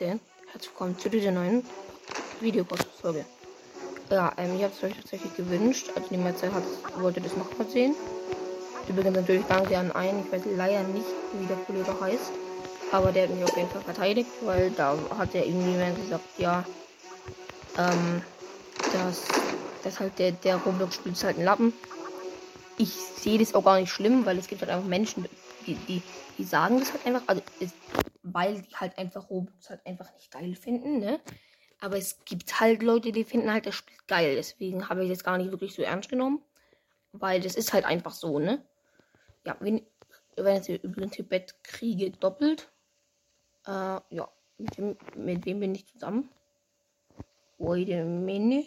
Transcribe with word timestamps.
Herzlich 0.00 0.70
willkommen 0.70 0.98
zu 0.98 1.10
dieser 1.10 1.30
neuen 1.30 1.62
Videopodcast-Folge. 2.40 3.26
Ja, 4.08 4.32
ähm, 4.38 4.56
ich 4.56 4.62
habe 4.62 4.72
es 4.74 4.82
euch 4.82 4.96
tatsächlich 4.96 5.36
gewünscht. 5.36 5.90
Also 5.94 6.06
niemand 6.10 6.42
hat, 6.42 6.62
wollte 6.96 7.20
das 7.20 7.36
nochmal 7.36 7.68
sehen. 7.68 7.94
Übrigens 8.88 9.14
natürlich 9.14 9.44
danke 9.46 9.76
an 9.76 9.92
einen. 9.92 10.24
Ich 10.24 10.32
weiß 10.32 10.40
leider 10.56 10.84
nicht, 10.84 11.04
wie 11.38 11.44
der 11.44 11.58
Kollege 11.58 12.00
heißt. 12.00 12.32
Aber 12.92 13.12
der 13.12 13.24
hat 13.24 13.34
mich 13.34 13.44
auf 13.44 13.54
jeden 13.54 13.68
Fall 13.68 13.82
verteidigt, 13.82 14.30
weil 14.40 14.70
da 14.70 14.96
hat 15.18 15.34
er 15.34 15.44
irgendjemand 15.44 16.02
gesagt, 16.02 16.24
ja, 16.38 16.64
ähm, 17.76 18.22
dass, 18.94 19.24
dass 19.84 20.00
halt 20.00 20.18
der, 20.18 20.32
der 20.32 20.56
Roblox 20.56 20.94
spielt 20.94 21.22
halt 21.22 21.36
ein 21.36 21.44
Lappen. 21.44 21.74
Ich 22.78 22.94
sehe 22.94 23.38
das 23.38 23.54
auch 23.54 23.64
gar 23.64 23.78
nicht 23.78 23.92
schlimm, 23.92 24.24
weil 24.24 24.38
es 24.38 24.46
gibt 24.46 24.62
halt 24.62 24.70
einfach 24.70 24.88
Menschen, 24.88 25.26
die, 25.66 25.74
die, 25.74 26.00
die 26.38 26.44
sagen 26.44 26.80
das 26.80 26.90
halt 26.90 27.04
einfach, 27.04 27.22
also 27.26 27.42
es, 27.60 27.68
weil 28.34 28.62
die 28.62 28.76
halt 28.76 28.98
einfach 28.98 29.30
Roblox 29.30 29.70
halt 29.70 29.84
einfach 29.86 30.12
nicht 30.14 30.30
geil 30.30 30.54
finden, 30.54 30.98
ne? 30.98 31.20
Aber 31.80 31.96
es 31.96 32.24
gibt 32.24 32.60
halt 32.60 32.82
Leute, 32.82 33.10
die 33.12 33.24
finden 33.24 33.52
halt 33.52 33.66
das 33.66 33.74
Spiel 33.74 33.96
geil. 34.06 34.34
Deswegen 34.36 34.88
habe 34.88 35.02
ich 35.04 35.10
das 35.10 35.24
gar 35.24 35.38
nicht 35.38 35.50
wirklich 35.50 35.74
so 35.74 35.82
ernst 35.82 36.10
genommen. 36.10 36.42
Weil 37.12 37.40
das 37.40 37.54
ist 37.54 37.72
halt 37.72 37.84
einfach 37.86 38.12
so, 38.12 38.38
ne? 38.38 38.62
Ja, 39.44 39.56
wenn, 39.60 39.86
wenn 40.36 40.56
jetzt 40.56 40.68
übrigens 40.68 41.16
hier 41.16 41.26
Bett 41.26 41.54
kriege, 41.62 42.10
doppelt. 42.10 42.70
Äh, 43.66 44.00
ja. 44.10 44.28
Mit 44.58 44.76
wem, 44.76 44.96
mit 45.16 45.46
wem 45.46 45.60
bin 45.60 45.74
ich 45.74 45.86
zusammen? 45.86 46.28
Wait 47.56 47.90
a 47.92 48.04
minute. 48.04 48.66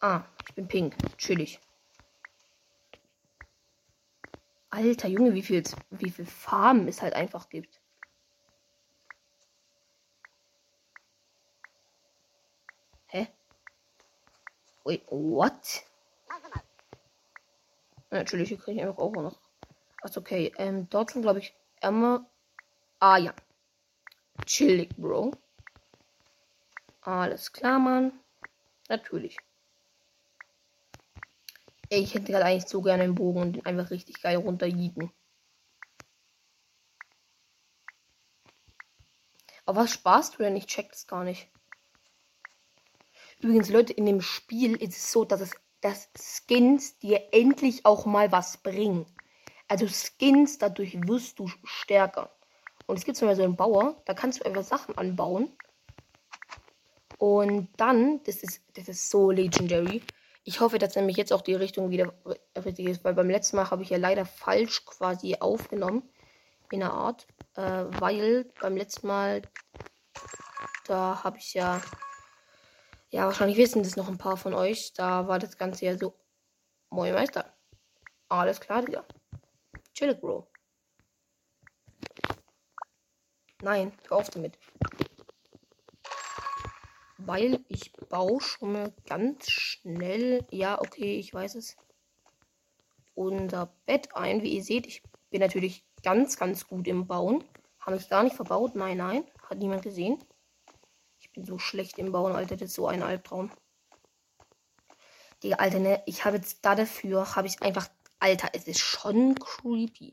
Ah, 0.00 0.22
ich 0.46 0.54
bin 0.54 0.68
pink. 0.68 0.96
Chillig. 1.18 1.58
Alter 4.70 5.08
Junge, 5.08 5.34
wie 5.34 5.42
viel, 5.42 5.62
wie 5.90 6.10
viel 6.10 6.26
Farben 6.26 6.88
es 6.88 7.00
halt 7.00 7.14
einfach 7.14 7.48
gibt. 7.48 7.80
Hä? 13.06 13.28
Wait, 14.84 15.02
what? 15.10 15.84
Natürlich, 18.10 18.48
hier 18.48 18.58
kriege 18.58 18.80
ich 18.80 18.86
einfach 18.86 19.02
auch 19.02 19.12
noch. 19.12 19.38
Achso, 20.02 20.20
okay. 20.20 20.52
Ähm, 20.56 20.88
dort 20.88 21.10
sind, 21.10 21.22
glaube 21.22 21.40
ich, 21.40 21.54
Emma. 21.80 22.26
Ah, 23.00 23.18
ja. 23.18 23.34
Chillig, 24.46 24.96
Bro. 24.96 25.32
Alles 27.02 27.52
klar, 27.52 27.78
Mann. 27.78 28.12
Natürlich. 28.88 29.36
Ich 31.88 32.14
hätte 32.14 32.32
gerade 32.32 32.44
eigentlich 32.44 32.68
so 32.68 32.82
gerne 32.82 33.04
einen 33.04 33.14
Bogen 33.14 33.40
und 33.40 33.52
den 33.54 33.66
einfach 33.66 33.90
richtig 33.90 34.20
geil 34.20 34.36
runterjieten. 34.36 35.10
Aber 39.64 39.82
was 39.82 39.92
sparst 39.92 40.34
du 40.34 40.42
denn? 40.42 40.56
Ich 40.56 40.66
check 40.66 40.90
das 40.90 41.06
gar 41.06 41.24
nicht. 41.24 41.48
Übrigens, 43.40 43.68
Leute, 43.68 43.92
in 43.92 44.06
dem 44.06 44.20
Spiel 44.20 44.74
ist 44.76 44.96
es 44.96 45.12
so, 45.12 45.24
dass 45.24 45.40
es 45.40 45.52
dass 45.80 46.08
Skins 46.16 46.98
dir 46.98 47.28
endlich 47.32 47.84
auch 47.86 48.06
mal 48.06 48.32
was 48.32 48.58
bringen. 48.58 49.06
Also 49.68 49.86
Skins, 49.86 50.58
dadurch 50.58 50.96
wirst 51.06 51.38
du 51.38 51.48
stärker. 51.64 52.30
Und 52.86 52.98
es 52.98 53.04
gibt 53.04 53.16
zum 53.16 53.28
Beispiel 53.28 53.44
so 53.44 53.48
einen 53.48 53.56
Bauer, 53.56 54.02
da 54.06 54.14
kannst 54.14 54.40
du 54.40 54.46
einfach 54.46 54.64
Sachen 54.64 54.96
anbauen. 54.96 55.52
Und 57.18 57.68
dann, 57.76 58.22
das 58.24 58.42
ist, 58.42 58.62
das 58.74 58.88
ist 58.88 59.10
so 59.10 59.30
legendary. 59.30 60.02
Ich 60.48 60.60
hoffe, 60.60 60.78
dass 60.78 60.96
nämlich 60.96 61.18
jetzt 61.18 61.30
auch 61.34 61.42
die 61.42 61.54
Richtung 61.54 61.90
wieder 61.90 62.10
richtig 62.56 62.86
ist, 62.86 63.04
weil 63.04 63.12
beim 63.12 63.28
letzten 63.28 63.56
Mal 63.56 63.70
habe 63.70 63.82
ich 63.82 63.90
ja 63.90 63.98
leider 63.98 64.24
falsch 64.24 64.86
quasi 64.86 65.36
aufgenommen. 65.40 66.08
In 66.72 66.82
einer 66.82 66.94
Art. 66.94 67.26
Äh, 67.54 67.84
weil 68.00 68.50
beim 68.58 68.74
letzten 68.74 69.08
Mal, 69.08 69.42
da 70.86 71.22
habe 71.22 71.36
ich 71.36 71.52
ja 71.52 71.82
ja, 73.10 73.26
wahrscheinlich 73.26 73.58
wissen 73.58 73.82
das 73.82 73.96
noch 73.96 74.08
ein 74.08 74.16
paar 74.16 74.38
von 74.38 74.54
euch. 74.54 74.94
Da 74.94 75.28
war 75.28 75.38
das 75.38 75.58
Ganze 75.58 75.84
ja 75.84 75.98
so. 75.98 76.14
Moin 76.88 77.12
Meister. 77.12 77.44
Alles 78.30 78.58
klar, 78.58 78.82
Digga. 78.82 79.04
Chillig, 79.92 80.18
Bro. 80.18 80.46
Nein, 83.60 83.92
hör 84.08 84.16
auf 84.16 84.30
damit. 84.30 84.58
Weil 87.18 87.64
ich 87.68 87.92
baue 87.92 88.40
schon 88.40 88.72
mal 88.72 88.94
ganz 89.06 89.50
schnell. 89.50 90.46
Ja, 90.50 90.80
okay, 90.80 91.18
ich 91.18 91.34
weiß 91.34 91.56
es. 91.56 91.76
Unser 93.14 93.74
Bett 93.86 94.14
ein. 94.14 94.42
Wie 94.42 94.54
ihr 94.54 94.62
seht, 94.62 94.86
ich 94.86 95.02
bin 95.30 95.40
natürlich 95.40 95.84
ganz, 96.02 96.36
ganz 96.36 96.66
gut 96.66 96.86
im 96.88 97.06
Bauen. 97.06 97.44
Habe 97.80 97.96
ich 97.96 98.08
gar 98.08 98.22
nicht 98.22 98.36
verbaut. 98.36 98.74
Nein, 98.76 98.98
nein. 98.98 99.24
Hat 99.48 99.58
niemand 99.58 99.82
gesehen 99.82 100.18
bin 101.38 101.46
so 101.46 101.58
schlecht 101.58 101.98
im 101.98 102.10
Bauen, 102.10 102.32
Alter. 102.32 102.56
Das 102.56 102.70
ist 102.70 102.74
so 102.74 102.88
ein 102.88 103.02
Albtraum. 103.02 103.50
Digga, 105.42 105.56
Alter, 105.56 105.78
ne? 105.78 106.02
Ich 106.06 106.24
habe 106.24 106.36
jetzt 106.36 106.64
da 106.64 106.74
dafür, 106.74 107.36
habe 107.36 107.46
ich 107.46 107.62
einfach. 107.62 107.88
Alter, 108.18 108.48
es 108.52 108.66
ist 108.66 108.80
schon 108.80 109.36
creepy. 109.36 110.12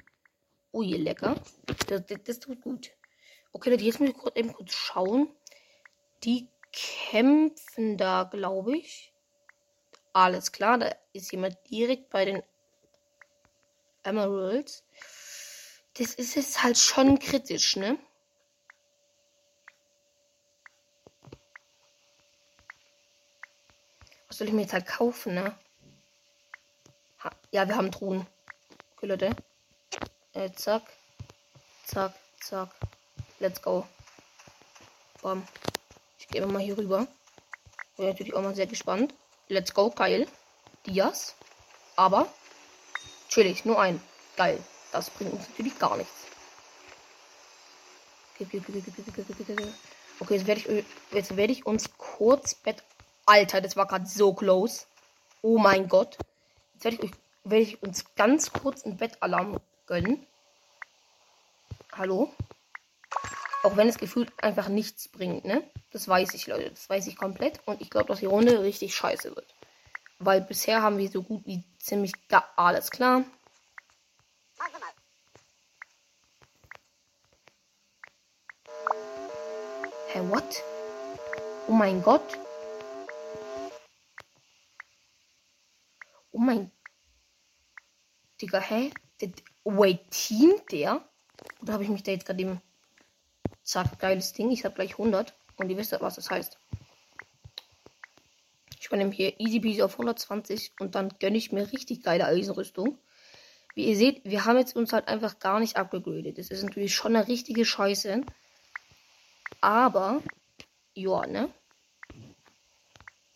Ui, 0.72 0.94
lecker. 0.94 1.42
Das, 1.88 2.06
das, 2.06 2.24
das 2.24 2.40
tut 2.40 2.62
gut. 2.62 2.92
Okay, 3.52 3.76
jetzt 3.76 4.00
muss 4.00 4.10
ich 4.10 4.16
kurz, 4.16 4.36
eben 4.36 4.54
kurz 4.54 4.74
schauen. 4.74 5.30
Die 6.24 6.48
kämpfen 6.76 7.98
da, 7.98 8.24
glaube 8.24 8.78
ich. 8.78 9.14
Alles 10.14 10.52
klar, 10.52 10.78
da 10.78 10.96
ist 11.14 11.32
jemand 11.32 11.58
direkt 11.70 12.10
bei 12.10 12.26
den 12.26 12.44
Emeralds. 14.04 14.84
Das 15.98 16.14
ist 16.14 16.36
jetzt 16.36 16.62
halt 16.64 16.78
schon 16.78 17.20
kritisch, 17.20 17.76
ne? 17.78 17.98
Was 24.28 24.38
soll 24.38 24.48
ich 24.48 24.54
mir 24.54 24.64
jetzt 24.64 24.74
halt 24.74 24.86
kaufen, 24.86 25.36
ne? 25.36 25.58
Ha 27.24 27.32
ja, 27.52 27.68
wir 27.68 27.76
haben 27.76 27.92
Truhen. 27.92 28.28
Okay, 28.96 29.08
Leute. 29.08 29.36
Äh, 30.34 30.52
zack. 30.52 30.84
Zack, 31.86 32.14
zack. 32.42 32.70
Let's 33.40 33.62
go. 33.62 33.88
Bam. 35.22 35.48
Ich 36.26 36.32
gehe 36.32 36.46
mal 36.46 36.62
hier 36.62 36.78
rüber. 36.78 37.08
Bin 37.98 38.08
natürlich 38.08 38.34
auch 38.34 38.42
mal 38.42 38.56
sehr 38.56 38.68
gespannt. 38.68 39.14
Let's 39.48 39.74
go, 39.74 39.90
geil. 39.92 40.28
Dias. 40.86 41.36
Aber 41.96 42.28
chillig, 43.30 43.64
nur 43.66 43.80
ein. 43.80 44.02
Geil. 44.36 44.60
Das 44.92 45.10
bringt 45.10 45.34
uns 45.34 45.48
natürlich 45.50 45.78
gar 45.80 45.98
nichts. 45.98 46.14
Okay, 48.36 48.62
jetzt 50.36 50.48
werde 50.48 50.62
ich, 50.62 50.86
jetzt 51.12 51.38
werde 51.38 51.54
ich 51.54 51.66
uns 51.66 51.90
kurz 51.98 52.56
Bett 52.56 52.84
Alter, 53.26 53.62
das 53.62 53.76
war 53.76 53.88
gerade 53.88 54.06
so 54.06 54.34
close. 54.34 54.86
Oh 55.42 55.58
mein 55.58 55.88
Gott. 55.88 56.18
Jetzt 56.74 56.84
werde 56.84 57.06
ich, 57.06 57.12
werd 57.44 57.62
ich 57.62 57.84
uns 57.84 58.06
ganz 58.16 58.52
kurz 58.52 58.84
einen 58.84 58.98
Bettalarm 58.98 59.60
gönnen. 59.88 60.26
Hallo? 61.94 62.32
Auch 63.66 63.78
wenn 63.78 63.90
es 63.90 63.98
gefühlt 63.98 64.32
einfach 64.44 64.68
nichts 64.68 65.08
bringt, 65.08 65.44
ne? 65.44 65.68
Das 65.90 66.08
weiß 66.08 66.36
ich, 66.36 66.46
Leute. 66.46 66.70
Das 66.70 66.88
weiß 66.88 67.08
ich 67.08 67.18
komplett. 67.18 67.60
Und 67.66 67.82
ich 67.82 67.90
glaube, 67.90 68.10
dass 68.10 68.20
die 68.20 68.28
Runde 68.28 68.62
richtig 68.62 68.94
scheiße 68.94 69.36
wird. 69.36 69.56
Weil 70.20 70.42
bisher 70.42 70.84
haben 70.84 71.00
wir 71.00 71.10
so 71.10 71.24
gut 71.24 71.48
wie 71.48 71.64
ziemlich 71.80 72.12
gar 72.28 72.48
alles 72.58 72.92
klar. 72.92 73.24
Hä, 80.10 80.20
hey, 80.20 80.30
what? 80.30 80.64
Oh 81.68 81.72
mein 81.72 82.04
Gott. 82.04 82.38
Oh 86.32 86.38
mein. 86.38 86.70
Digga, 88.40 88.60
hä? 88.60 88.92
Wait, 89.64 90.12
Team 90.12 90.54
der? 90.70 91.04
Oder 91.64 91.74
habe 91.74 91.84
ich 91.84 91.90
mich 91.90 92.04
da 92.04 92.12
jetzt 92.12 92.28
gerade 92.28 92.40
eben. 92.40 92.62
Zack, 93.66 94.00
geiles 94.00 94.32
Ding. 94.32 94.50
Ich 94.52 94.64
habe 94.64 94.76
gleich 94.76 94.92
100. 94.92 95.34
Und 95.58 95.70
ihr 95.70 95.78
wisst, 95.78 95.92
was 96.00 96.16
das 96.16 96.30
heißt. 96.30 96.58
Ich 98.80 98.90
war 98.92 99.00
hier 99.12 99.38
easy 99.40 99.60
peasy 99.60 99.82
auf 99.82 99.94
120. 99.94 100.72
Und 100.80 100.96
dann 100.96 101.10
gönne 101.20 101.38
ich 101.38 101.52
mir 101.52 101.70
richtig 101.74 102.04
geile 102.04 102.26
Eisenrüstung. 102.26 102.98
Wie 103.74 103.90
ihr 103.90 103.98
seht, 103.98 104.24
wir 104.24 104.46
haben 104.46 104.58
jetzt 104.58 104.76
uns 104.78 104.94
halt 104.94 105.10
einfach 105.10 105.40
gar 105.40 105.60
nicht 105.60 105.76
abgegradet. 105.76 106.38
Das 106.38 106.48
ist 106.50 106.64
natürlich 106.64 106.96
schon 106.96 107.16
eine 107.16 107.28
richtige 107.28 107.66
Scheiße. 107.66 108.22
Aber, 109.60 110.22
ja, 110.94 111.26
ne? 111.28 111.50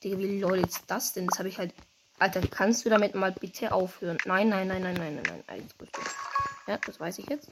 Digga, 0.01 0.17
wie 0.17 0.39
lol 0.39 0.59
ist 0.59 0.83
das 0.87 1.11
denn? 1.11 1.27
Das 1.27 1.39
habe 1.39 1.49
ich 1.49 1.57
halt 1.57 1.73
Alter, 2.19 2.41
kannst 2.41 2.85
du 2.85 2.89
damit 2.89 3.15
mal 3.15 3.31
bitte 3.31 3.71
aufhören? 3.71 4.17
Nein, 4.25 4.49
nein, 4.49 4.67
nein, 4.67 4.81
nein, 4.81 4.93
nein, 4.93 5.21
nein, 5.25 5.43
nein. 5.47 5.69
Ja, 6.67 6.77
das 6.85 6.99
weiß 6.99 7.19
ich 7.19 7.29
jetzt. 7.29 7.49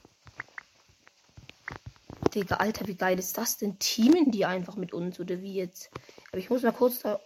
Digga, 2.37 2.57
Alter, 2.57 2.87
wie 2.87 2.95
geil 2.95 3.17
ist 3.17 3.35
das 3.39 3.57
denn? 3.57 3.79
Teamen 3.79 4.29
die 4.29 4.45
einfach 4.45 4.75
mit 4.75 4.93
uns 4.93 5.19
oder 5.19 5.41
wie 5.41 5.55
jetzt? 5.55 5.89
Aber 6.29 6.37
ich 6.37 6.51
muss 6.51 6.61
mal 6.61 6.71
kurz 6.71 6.99
da 6.99 7.19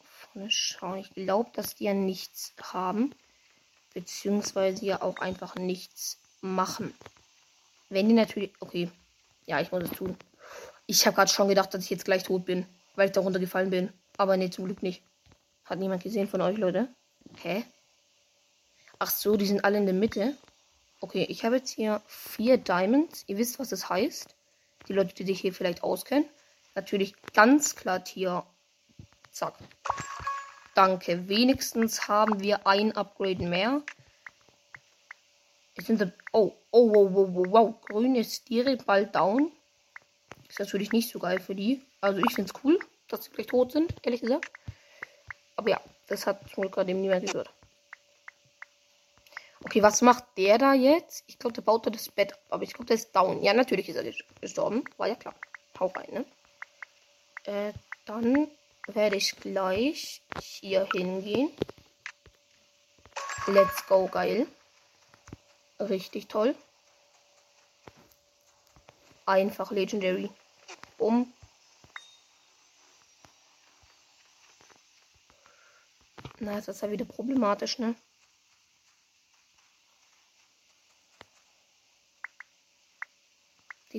vorne 0.00 0.48
schauen. 0.48 0.98
Ich 0.98 1.12
glaube, 1.12 1.50
dass 1.52 1.74
die 1.74 1.84
ja 1.84 1.92
nichts 1.92 2.54
haben. 2.62 3.12
Beziehungsweise 3.94 4.84
ja 4.84 5.02
auch 5.02 5.16
einfach 5.16 5.56
nichts 5.56 6.20
machen. 6.40 6.94
Wenn 7.88 8.08
die 8.08 8.14
natürlich. 8.14 8.52
Okay. 8.60 8.92
Ja, 9.46 9.60
ich 9.60 9.72
muss 9.72 9.82
es 9.82 9.90
tun. 9.90 10.16
Ich 10.86 11.04
habe 11.04 11.16
gerade 11.16 11.30
schon 11.30 11.48
gedacht, 11.48 11.74
dass 11.74 11.82
ich 11.82 11.90
jetzt 11.90 12.04
gleich 12.04 12.22
tot 12.22 12.44
bin, 12.44 12.64
weil 12.94 13.06
ich 13.06 13.12
da 13.12 13.22
runtergefallen 13.22 13.70
bin. 13.70 13.92
Aber 14.18 14.36
nee, 14.36 14.50
zum 14.50 14.66
Glück 14.66 14.84
nicht. 14.84 15.02
Hat 15.64 15.80
niemand 15.80 16.04
gesehen 16.04 16.28
von 16.28 16.40
euch, 16.42 16.58
Leute? 16.58 16.94
Hä? 17.42 17.64
Ach 19.00 19.10
so, 19.10 19.36
die 19.36 19.46
sind 19.46 19.64
alle 19.64 19.78
in 19.78 19.86
der 19.86 19.96
Mitte. 19.96 20.36
Okay, 21.02 21.26
ich 21.28 21.44
habe 21.44 21.56
jetzt 21.56 21.70
hier 21.70 22.00
vier 22.06 22.58
Diamonds. 22.58 23.24
Ihr 23.26 23.36
wisst, 23.36 23.58
was 23.58 23.70
das 23.70 23.90
heißt. 23.90 24.36
Die 24.86 24.92
Leute, 24.92 25.12
die 25.14 25.24
sich 25.24 25.40
hier 25.40 25.52
vielleicht 25.52 25.82
auskennen. 25.82 26.28
Natürlich 26.76 27.16
ganz 27.34 27.74
klar 27.74 28.04
Tier. 28.04 28.44
Zack. 29.32 29.54
Danke. 30.76 31.28
Wenigstens 31.28 32.06
haben 32.06 32.40
wir 32.40 32.68
ein 32.68 32.92
Upgrade 32.92 33.44
mehr. 33.44 33.82
Jetzt 35.74 35.88
sind 35.88 35.98
sie. 35.98 36.12
Oh, 36.32 36.52
oh, 36.70 36.94
wow, 36.94 37.12
wow, 37.12 37.28
wow, 37.32 37.46
wow. 37.50 37.80
Grüne 37.80 38.22
Stiere 38.22 38.76
bald 38.76 39.16
down. 39.16 39.50
Ist 40.48 40.60
natürlich 40.60 40.92
nicht 40.92 41.10
so 41.10 41.18
geil 41.18 41.40
für 41.40 41.56
die. 41.56 41.82
Also 42.00 42.20
ich 42.20 42.32
finde 42.32 42.52
es 42.54 42.62
cool, 42.62 42.78
dass 43.08 43.24
sie 43.24 43.30
gleich 43.32 43.48
tot 43.48 43.72
sind, 43.72 43.92
ehrlich 44.04 44.20
gesagt. 44.20 44.52
Aber 45.56 45.68
ja, 45.68 45.80
das 46.06 46.28
hat 46.28 46.52
Glück 46.52 46.70
gerade 46.70 46.92
eben 46.92 47.00
niemand 47.00 47.26
gehört. 47.26 47.52
Okay, 49.72 49.82
was 49.82 50.02
macht 50.02 50.24
der 50.36 50.58
da 50.58 50.74
jetzt? 50.74 51.24
Ich 51.28 51.38
glaube, 51.38 51.54
der 51.54 51.62
baut 51.62 51.86
da 51.86 51.90
das 51.90 52.10
Bett 52.10 52.34
ab. 52.34 52.40
Aber 52.50 52.62
ich 52.62 52.74
glaube, 52.74 52.84
der 52.84 52.96
ist 52.96 53.16
down. 53.16 53.42
Ja, 53.42 53.54
natürlich 53.54 53.88
ist 53.88 53.96
er 53.96 54.04
gestorben. 54.38 54.84
War 54.98 55.08
ja 55.08 55.14
klar. 55.14 55.34
Hau 55.80 55.86
rein, 55.86 56.12
ne? 56.12 56.24
Äh, 57.44 57.72
dann 58.04 58.48
werde 58.86 59.16
ich 59.16 59.34
gleich 59.36 60.20
hier 60.60 60.86
hingehen. 60.92 61.48
Let's 63.46 63.86
go, 63.86 64.08
geil. 64.08 64.46
Richtig 65.80 66.28
toll. 66.28 66.54
Einfach 69.24 69.70
Legendary. 69.70 70.28
Um. 70.98 71.32
Na, 76.40 76.56
das 76.56 76.68
ist 76.68 76.82
ja 76.82 76.90
wieder 76.90 77.06
problematisch, 77.06 77.78
ne? 77.78 77.94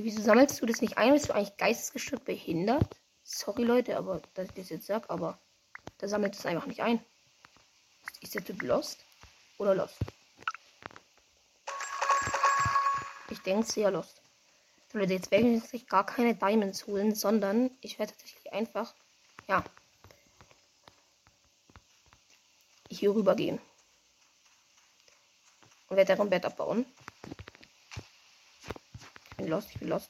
Wieso 0.03 0.21
sammelst 0.21 0.61
du 0.61 0.65
das 0.65 0.81
nicht 0.81 0.97
ein? 0.97 1.13
Bist 1.13 1.29
du 1.29 1.33
eigentlich 1.33 1.55
geistesgestört 1.55 2.25
behindert? 2.25 2.97
Sorry, 3.23 3.63
Leute, 3.63 3.95
aber 3.95 4.21
dass 4.33 4.49
ich 4.49 4.53
das 4.53 4.69
jetzt 4.69 4.87
sag, 4.87 5.09
aber 5.09 5.39
der 6.01 6.09
sammelt 6.09 6.35
es 6.35 6.45
einfach 6.45 6.65
nicht 6.65 6.81
ein. 6.81 7.01
Ist 8.19 8.35
der 8.35 8.43
Typ 8.43 8.61
lost? 8.63 8.97
Oder 9.59 9.75
lost? 9.75 9.95
Ich 13.29 13.39
denke 13.43 13.65
sehr 13.65 13.91
lost. 13.91 14.21
So, 14.91 14.97
Leute, 14.97 15.13
jetzt 15.13 15.31
werde 15.31 15.47
ich 15.47 15.71
jetzt 15.71 15.87
gar 15.87 16.05
keine 16.05 16.35
Diamonds 16.35 16.85
holen, 16.85 17.15
sondern 17.15 17.71
ich 17.79 17.97
werde 17.97 18.11
tatsächlich 18.11 18.51
einfach, 18.51 18.93
ja, 19.47 19.63
hier 22.89 23.15
rüber 23.15 23.37
gehen. 23.37 23.61
Und 25.87 25.95
werde 25.95 26.13
deren 26.13 26.29
Bett 26.29 26.43
abbauen 26.43 26.85
bin 29.43 29.51
lost, 29.51 29.69
ich 29.71 29.79
bin 29.79 29.89
lost. 29.89 30.09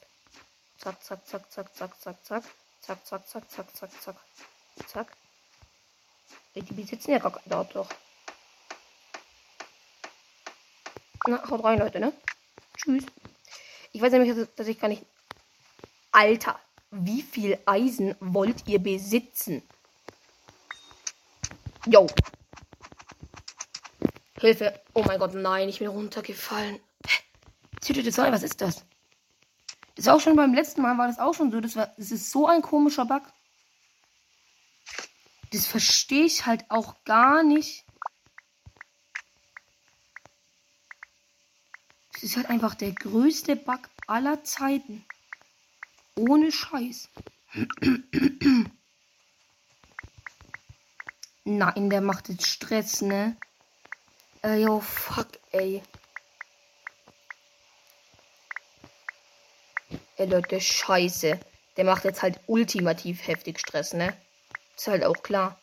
Zack, 0.78 1.02
zack, 1.02 1.26
zack, 1.26 1.50
zack, 1.50 1.74
zack, 1.74 2.00
zack, 2.00 2.24
zack. 2.24 2.44
Zack, 2.80 3.06
zack, 3.06 3.28
zack, 3.28 3.50
zack, 3.50 3.76
zack, 3.76 3.90
zack. 4.02 4.16
Zack. 4.86 5.12
Die 6.54 6.62
besitzen 6.72 7.12
ja 7.12 7.18
gar 7.18 7.40
dort 7.46 7.74
doch. 7.74 7.88
Na, 11.26 11.50
haut 11.50 11.64
rein, 11.64 11.78
Leute, 11.78 11.98
ne? 11.98 12.12
Tschüss. 12.76 13.04
Ich 13.92 14.00
weiß 14.00 14.12
nämlich, 14.12 14.48
dass 14.54 14.68
ich 14.68 14.78
gar 14.78 14.88
nicht. 14.88 15.04
Alter, 16.12 16.60
wie 16.90 17.22
viel 17.22 17.58
Eisen 17.66 18.14
wollt 18.20 18.68
ihr 18.68 18.78
besitzen? 18.78 19.62
Yo. 21.86 22.06
Hilfe. 24.38 24.80
Oh 24.92 25.02
mein 25.02 25.18
Gott, 25.18 25.34
nein, 25.34 25.68
ich 25.68 25.78
bin 25.78 25.88
runtergefallen. 25.88 26.78
Zündete 27.80 28.12
Sonne, 28.12 28.32
was 28.32 28.42
ist 28.42 28.60
das? 28.60 28.84
Das 29.94 30.06
ist 30.06 30.08
auch 30.08 30.20
schon 30.20 30.36
beim 30.36 30.54
letzten 30.54 30.82
Mal 30.82 30.98
war 30.98 31.06
das 31.06 31.18
auch 31.18 31.34
schon 31.34 31.50
so. 31.50 31.60
Das, 31.60 31.76
war, 31.76 31.92
das 31.96 32.10
ist 32.10 32.30
so 32.30 32.46
ein 32.48 32.62
komischer 32.62 33.04
Bug. 33.04 33.22
Das 35.52 35.66
verstehe 35.66 36.24
ich 36.24 36.46
halt 36.46 36.64
auch 36.68 36.96
gar 37.04 37.44
nicht. 37.44 37.84
Das 42.12 42.24
ist 42.24 42.36
halt 42.36 42.50
einfach 42.50 42.74
der 42.74 42.92
größte 42.92 43.54
Bug 43.54 43.88
aller 44.08 44.42
Zeiten. 44.42 45.04
Ohne 46.16 46.50
Scheiß. 46.50 47.08
Nein, 51.44 51.90
der 51.90 52.00
macht 52.00 52.30
jetzt 52.30 52.46
Stress, 52.46 53.02
ne? 53.02 53.36
Äh, 54.42 54.62
yo, 54.62 54.80
fuck, 54.80 55.28
ey. 55.52 55.82
Ey 60.16 60.26
Leute, 60.26 60.60
scheiße. 60.60 61.40
Der 61.76 61.84
macht 61.84 62.04
jetzt 62.04 62.22
halt 62.22 62.38
ultimativ 62.46 63.26
heftig 63.26 63.58
Stress, 63.58 63.92
ne? 63.94 64.16
Ist 64.76 64.86
halt 64.86 65.04
auch 65.04 65.22
klar. 65.22 65.58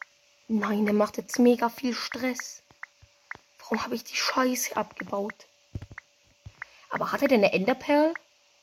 Nein, 0.50 0.86
der 0.86 0.94
macht 0.94 1.18
jetzt 1.18 1.40
mega 1.40 1.70
viel 1.70 1.94
Stress. 1.94 2.62
Warum 3.60 3.82
habe 3.84 3.96
ich 3.96 4.04
die 4.04 4.16
Scheiße 4.16 4.76
abgebaut? 4.76 5.46
Aber 6.90 7.14
hat 7.14 7.22
er 7.22 7.30
denn 7.30 7.44
eine 7.44 7.54
Enderpearl? 7.54 8.14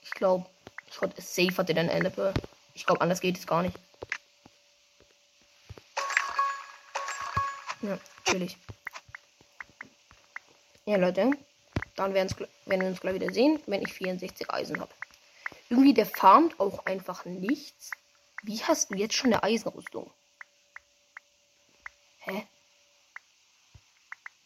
Ich 0.03 0.11
glaube, 0.11 0.45
ich 0.91 0.99
glaube, 0.99 1.15
safe 1.23 1.57
hat 1.57 1.71
er 1.71 1.79
eine 1.79 1.91
Enderpearl. 1.91 2.35
Ich 2.75 2.85
glaube, 2.85 3.01
anders 3.01 3.23
geht 3.23 3.39
es 3.39 3.47
gar 3.47 3.63
nicht. 3.63 3.79
Ja, 7.81 7.99
natürlich. 8.27 8.59
Ja, 10.85 10.97
Leute. 10.97 11.31
Dann 11.97 12.13
werden 12.13 12.31
wir 12.67 12.87
uns 12.87 13.01
gleich 13.01 13.15
wieder 13.15 13.33
sehen, 13.33 13.63
wenn 13.67 13.83
ich 13.83 13.93
64 13.95 14.51
Eisen 14.51 14.79
habe. 14.81 14.93
Irgendwie, 15.69 15.95
der 15.95 16.07
farmt 16.07 16.59
auch 16.61 16.87
einfach 16.87 17.25
nichts. 17.25 17.91
Wie 18.43 18.63
hast 18.65 18.91
du 18.91 18.95
jetzt 18.97 19.15
schon 19.15 19.33
eine 19.33 19.43
Eisenrüstung? 19.43 20.11
Hä? 22.21 22.47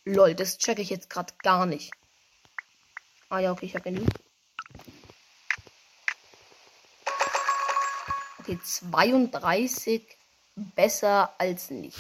Lol, 0.05 0.35
das 0.35 0.59
checke 0.59 0.83
ich 0.83 0.91
jetzt 0.91 1.11
gerade 1.11 1.33
gar 1.43 1.67
nicht. 1.67 1.93
Ah 3.29 3.39
ja, 3.39 3.53
okay, 3.53 3.67
ich 3.67 3.75
habe 3.75 3.91
genug. 3.91 4.09
Okay, 8.39 8.59
32 8.61 10.03
besser 10.57 11.33
als 11.39 11.71
nicht. 11.71 11.97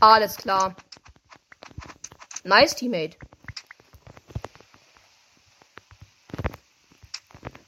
Alles 0.00 0.36
klar. 0.36 0.76
Nice, 2.44 2.74
Teammate. 2.74 3.16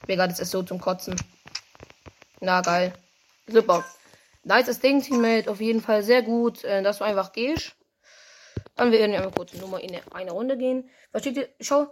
Mega, 0.07 0.27
das 0.27 0.39
ist 0.39 0.51
so 0.51 0.61
zum 0.61 0.79
Kotzen. 0.79 1.15
Na, 2.39 2.61
geil. 2.61 2.93
Super. 3.47 3.83
Nice 4.43 4.79
Ding, 4.79 5.01
Teammate. 5.01 5.49
Auf 5.49 5.59
jeden 5.59 5.81
Fall 5.81 6.03
sehr 6.03 6.21
gut, 6.21 6.63
äh, 6.63 6.83
dass 6.83 6.99
du 6.99 7.03
einfach 7.03 7.33
gehst. 7.33 7.75
Dann 8.75 8.91
werden 8.91 9.11
wir 9.11 9.19
einmal 9.19 9.33
kurz 9.33 9.53
Nummer 9.53 9.81
in 9.81 9.99
eine 10.11 10.31
Runde 10.31 10.57
gehen. 10.57 10.89
Versteht 11.11 11.35
ihr? 11.35 11.49
Schau, 11.59 11.91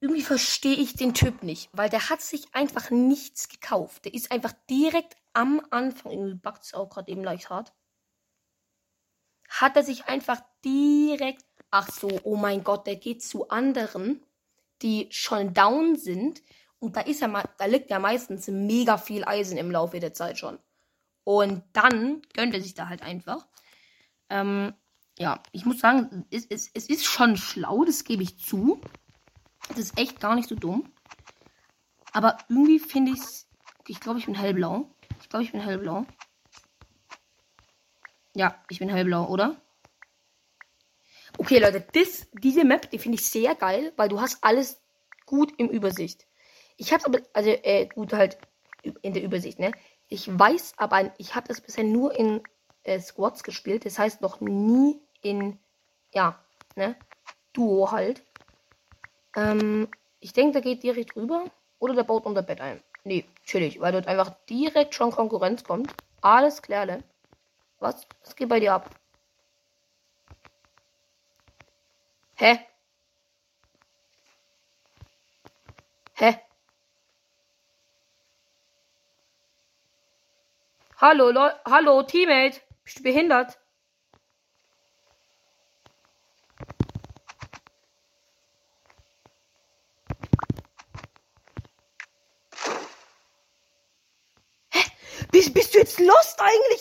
irgendwie 0.00 0.22
verstehe 0.22 0.76
ich 0.76 0.94
den 0.94 1.14
Typ 1.14 1.42
nicht, 1.42 1.70
weil 1.72 1.88
der 1.88 2.10
hat 2.10 2.20
sich 2.20 2.54
einfach 2.54 2.90
nichts 2.90 3.48
gekauft. 3.48 4.04
Der 4.04 4.14
ist 4.14 4.30
einfach 4.30 4.52
direkt 4.68 5.16
am 5.32 5.60
Anfang, 5.70 6.12
irgendwie 6.12 6.34
backt 6.34 6.64
es 6.64 6.74
auch 6.74 6.90
gerade 6.90 7.10
eben 7.10 7.24
leicht 7.24 7.50
hart 7.50 7.72
hat 9.60 9.76
er 9.76 9.82
sich 9.82 10.06
einfach 10.06 10.40
direkt, 10.64 11.44
ach 11.70 11.90
so, 11.90 12.08
oh 12.24 12.36
mein 12.36 12.64
Gott, 12.64 12.86
der 12.86 12.96
geht 12.96 13.22
zu 13.22 13.48
anderen, 13.48 14.22
die 14.82 15.08
schon 15.10 15.54
down 15.54 15.96
sind. 15.96 16.42
Und 16.78 16.96
da 16.96 17.00
ist 17.00 17.20
ja 17.20 17.44
da 17.58 17.64
liegt 17.64 17.90
ja 17.90 17.98
meistens 17.98 18.46
mega 18.48 18.98
viel 18.98 19.24
Eisen 19.24 19.58
im 19.58 19.70
Laufe 19.70 19.98
der 20.00 20.14
Zeit 20.14 20.38
schon. 20.38 20.58
Und 21.24 21.62
dann 21.72 22.22
gönnt 22.34 22.54
er 22.54 22.62
sich 22.62 22.74
da 22.74 22.88
halt 22.88 23.02
einfach. 23.02 23.46
Ähm, 24.30 24.74
ja, 25.18 25.42
ich 25.52 25.64
muss 25.66 25.80
sagen, 25.80 26.24
es, 26.30 26.46
es, 26.46 26.70
es 26.72 26.88
ist 26.88 27.04
schon 27.04 27.36
schlau, 27.36 27.84
das 27.84 28.04
gebe 28.04 28.22
ich 28.22 28.38
zu. 28.38 28.80
Das 29.68 29.78
ist 29.78 29.98
echt 29.98 30.20
gar 30.20 30.36
nicht 30.36 30.48
so 30.48 30.54
dumm. 30.54 30.92
Aber 32.12 32.38
irgendwie 32.48 32.78
finde 32.78 33.12
ich 33.12 33.18
es. 33.18 33.48
Ich 33.88 34.00
glaube, 34.00 34.18
ich 34.18 34.26
bin 34.26 34.34
hellblau. 34.34 34.94
Ich 35.20 35.28
glaube, 35.28 35.44
ich 35.44 35.52
bin 35.52 35.60
hellblau. 35.60 36.06
Ja, 38.38 38.54
ich 38.68 38.78
bin 38.78 38.88
hellblau, 38.88 39.26
oder? 39.26 39.60
Okay, 41.38 41.58
Leute, 41.58 41.84
das, 41.92 42.28
diese 42.32 42.64
Map, 42.64 42.88
die 42.88 43.00
finde 43.00 43.16
ich 43.16 43.26
sehr 43.26 43.56
geil, 43.56 43.92
weil 43.96 44.08
du 44.08 44.20
hast 44.20 44.38
alles 44.44 44.80
gut 45.26 45.52
im 45.58 45.68
Übersicht. 45.68 46.24
Ich 46.76 46.92
habe 46.92 47.04
aber, 47.04 47.18
also, 47.32 47.50
äh, 47.50 47.86
gut 47.86 48.12
halt, 48.12 48.38
in 49.02 49.12
der 49.12 49.24
Übersicht, 49.24 49.58
ne? 49.58 49.72
Ich 50.06 50.28
weiß 50.38 50.74
aber, 50.76 51.12
ich 51.18 51.34
habe 51.34 51.48
das 51.48 51.60
bisher 51.60 51.82
nur 51.82 52.16
in 52.16 52.40
äh, 52.84 53.00
Squads 53.00 53.42
gespielt. 53.42 53.84
Das 53.84 53.98
heißt 53.98 54.20
noch 54.20 54.40
nie 54.40 55.00
in, 55.20 55.58
ja, 56.14 56.38
ne? 56.76 56.94
Duo 57.52 57.90
halt. 57.90 58.22
Ähm, 59.34 59.88
ich 60.20 60.32
denke, 60.32 60.52
der 60.52 60.62
geht 60.62 60.84
direkt 60.84 61.16
rüber. 61.16 61.46
Oder 61.80 61.94
der 61.94 62.04
baut 62.04 62.24
unser 62.24 62.42
Bett 62.42 62.60
ein. 62.60 62.80
Nee, 63.02 63.24
chillig, 63.42 63.80
weil 63.80 63.90
dort 63.90 64.06
einfach 64.06 64.30
direkt 64.48 64.94
schon 64.94 65.10
Konkurrenz 65.10 65.64
kommt. 65.64 65.92
Alles 66.20 66.62
klar, 66.62 66.86
ne? 66.86 67.02
Was? 67.80 68.06
Was 68.24 68.34
geht 68.36 68.48
bei 68.48 68.60
dir 68.60 68.74
ab? 68.74 68.90
Hä? 72.36 72.66
Hä? 76.14 76.40
Hallo, 81.00 81.30
Leu 81.30 81.50
Hallo, 81.64 82.02
Teammate. 82.02 82.60
Bist 82.84 82.98
du 82.98 83.02
behindert? 83.04 83.58
Bist, 95.30 95.54
bist 95.54 95.74
du 95.74 95.78
jetzt 95.78 96.00
lost 96.00 96.40
eigentlich, 96.40 96.77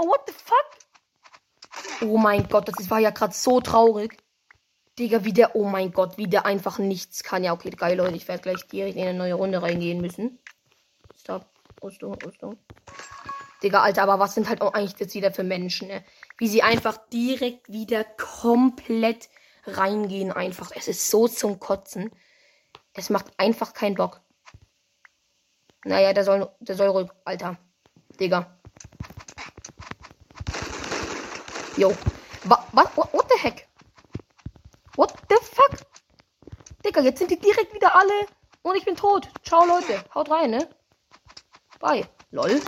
Digga? 0.00 0.10
What 0.10 0.20
the 0.26 0.32
fuck? 0.32 2.08
Oh 2.08 2.16
mein 2.16 2.48
Gott, 2.48 2.68
das 2.68 2.90
war 2.90 2.98
ja 2.98 3.10
gerade 3.10 3.34
so 3.34 3.60
traurig. 3.60 4.16
Digga, 4.98 5.24
wie 5.24 5.32
der, 5.32 5.56
oh 5.56 5.64
mein 5.64 5.92
Gott, 5.92 6.18
wie 6.18 6.28
der 6.28 6.46
einfach 6.46 6.78
nichts 6.78 7.22
kann. 7.22 7.44
Ja, 7.44 7.52
okay, 7.52 7.70
geil, 7.70 7.96
Leute. 7.96 8.16
Ich 8.16 8.28
werde 8.28 8.42
gleich 8.42 8.66
direkt 8.66 8.96
in 8.96 9.06
eine 9.06 9.18
neue 9.18 9.34
Runde 9.34 9.62
reingehen 9.62 10.00
müssen. 10.00 10.38
Stop. 11.18 11.46
Rüstung, 11.82 12.14
Rüstung. 12.22 12.58
Digga, 13.62 13.82
Alter, 13.82 14.02
aber 14.02 14.18
was 14.18 14.34
sind 14.34 14.48
halt 14.48 14.60
auch 14.60 14.74
eigentlich 14.74 14.98
jetzt 14.98 15.14
wieder 15.14 15.32
für 15.32 15.44
Menschen, 15.44 15.88
ne? 15.88 16.04
Wie 16.38 16.48
sie 16.48 16.62
einfach 16.62 16.98
direkt 17.08 17.70
wieder 17.70 18.04
komplett 18.04 19.28
reingehen, 19.64 20.32
einfach. 20.32 20.72
Es 20.74 20.88
ist 20.88 21.10
so 21.10 21.28
zum 21.28 21.60
Kotzen. 21.60 22.10
Es 22.94 23.10
macht 23.10 23.26
einfach 23.38 23.72
keinen 23.72 23.94
Bock. 23.94 24.20
Naja, 25.84 26.12
der 26.12 26.24
soll, 26.24 26.50
der 26.60 26.74
soll 26.74 26.88
ruhig, 26.88 27.08
Alter. 27.24 27.56
Digga. 28.18 28.58
Yo. 31.76 31.94
Wa 32.44 32.64
was? 32.72 32.86
What, 32.96 33.28
the 33.28 33.38
heck? 33.38 33.68
What 34.96 35.14
the 35.28 35.36
fuck? 35.42 35.80
Digga, 36.84 37.00
jetzt 37.02 37.18
sind 37.18 37.30
die 37.30 37.38
direkt 37.38 37.74
wieder 37.74 37.94
alle. 37.94 38.26
Und 38.62 38.76
ich 38.76 38.84
bin 38.84 38.96
tot. 38.96 39.28
Ciao, 39.42 39.64
Leute. 39.64 40.04
Haut 40.14 40.30
rein, 40.30 40.50
ne? 40.50 40.68
Bye. 41.78 42.06
Lol. 42.30 42.60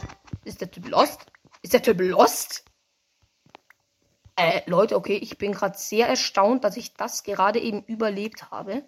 Ist 0.44 0.61
der 0.61 0.71
Typ 0.71 0.88
lost? 0.88 1.26
Ist 1.62 1.73
der 1.73 1.82
Typ 1.82 2.00
lost? 2.00 2.64
Äh, 4.37 4.62
Leute, 4.66 4.97
okay, 4.97 5.16
ich 5.16 5.37
bin 5.38 5.52
gerade 5.52 5.76
sehr 5.76 6.09
erstaunt, 6.09 6.64
dass 6.64 6.76
ich 6.76 6.94
das 6.94 7.23
gerade 7.23 7.61
eben 7.61 7.82
überlebt 7.85 8.50
habe. 8.50 8.85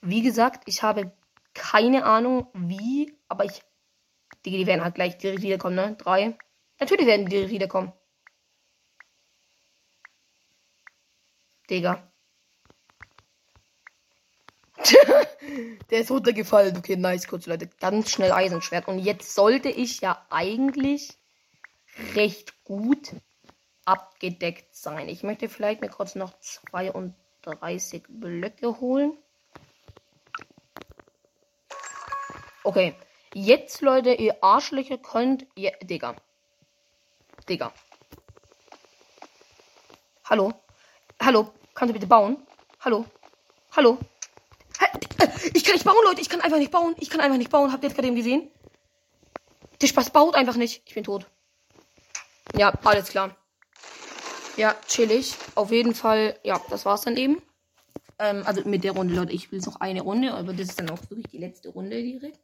Wie 0.00 0.22
gesagt, 0.22 0.64
ich 0.66 0.82
habe 0.82 1.12
keine 1.54 2.04
Ahnung 2.04 2.48
wie, 2.52 3.16
aber 3.28 3.44
ich 3.44 3.62
die, 4.44 4.50
die 4.50 4.66
werden 4.66 4.84
halt 4.84 4.94
gleich 4.94 5.16
direkt 5.18 5.42
wiederkommen, 5.42 5.76
ne? 5.76 5.96
Drei. 5.98 6.36
Natürlich 6.80 7.06
werden 7.06 7.26
die 7.26 7.30
direkt 7.30 7.50
wiederkommen. 7.50 7.92
Digga. 11.70 12.10
Der 15.90 16.00
ist 16.00 16.10
runtergefallen. 16.10 16.76
Okay, 16.76 16.96
nice, 16.96 17.26
kurz 17.26 17.46
Leute. 17.46 17.68
Ganz 17.80 18.10
schnell 18.10 18.32
Eisenschwert. 18.32 18.88
Und 18.88 18.98
jetzt 18.98 19.34
sollte 19.34 19.68
ich 19.68 20.00
ja 20.00 20.26
eigentlich 20.30 21.18
recht 22.14 22.64
gut 22.64 23.14
abgedeckt 23.84 24.74
sein. 24.74 25.08
Ich 25.08 25.22
möchte 25.22 25.48
vielleicht 25.48 25.80
mir 25.80 25.88
kurz 25.88 26.14
noch 26.14 26.38
32 26.40 28.04
Blöcke 28.08 28.80
holen. 28.80 29.16
Okay. 32.64 32.94
Jetzt, 33.34 33.80
Leute, 33.82 34.12
ihr 34.14 34.42
Arschlöcher 34.42 34.98
könnt 34.98 35.46
ihr. 35.54 35.72
Digga. 35.82 36.16
Digga. 37.48 37.72
Hallo? 40.24 40.52
Hallo? 41.24 41.54
Kannst 41.72 41.88
du 41.88 41.94
bitte 41.94 42.06
bauen? 42.06 42.36
Hallo? 42.80 43.06
Hallo? 43.74 43.98
Ich 45.54 45.64
kann 45.64 45.72
nicht 45.72 45.86
bauen, 45.86 45.96
Leute. 46.04 46.20
Ich 46.20 46.28
kann 46.28 46.42
einfach 46.42 46.58
nicht 46.58 46.70
bauen. 46.70 46.94
Ich 47.00 47.08
kann 47.08 47.22
einfach 47.22 47.38
nicht 47.38 47.50
bauen. 47.50 47.72
Habt 47.72 47.82
ihr 47.82 47.88
jetzt 47.88 47.96
gerade 47.96 48.08
eben 48.08 48.16
gesehen? 48.16 48.50
Der 49.80 49.86
Spaß 49.86 50.10
baut 50.10 50.34
einfach 50.34 50.56
nicht. 50.56 50.82
Ich 50.84 50.92
bin 50.92 51.04
tot. 51.04 51.26
Ja, 52.54 52.78
alles 52.84 53.08
klar. 53.08 53.34
Ja, 54.58 54.76
chillig. 54.86 55.34
Auf 55.54 55.70
jeden 55.70 55.94
Fall, 55.94 56.38
ja, 56.44 56.60
das 56.68 56.84
war's 56.84 57.02
dann 57.02 57.16
eben. 57.16 57.40
Ähm, 58.18 58.42
also 58.44 58.68
mit 58.68 58.84
der 58.84 58.92
Runde, 58.92 59.14
Leute. 59.14 59.32
Ich 59.32 59.50
will 59.50 59.60
noch 59.60 59.80
eine 59.80 60.02
Runde, 60.02 60.34
aber 60.34 60.52
das 60.52 60.68
ist 60.68 60.78
dann 60.78 60.90
auch 60.90 61.00
wirklich 61.08 61.28
die 61.28 61.38
letzte 61.38 61.70
Runde 61.70 62.02
direkt. 62.02 62.38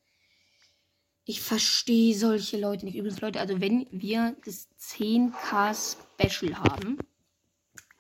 Ich 1.27 1.43
verstehe 1.43 2.17
solche 2.17 2.57
Leute 2.57 2.87
nicht. 2.87 2.97
Übrigens, 2.97 3.21
Leute, 3.21 3.41
also 3.41 3.61
wenn 3.61 3.87
wir 3.91 4.37
das 4.47 4.69
10k 4.81 5.75
Special 5.75 6.59
haben, 6.59 6.99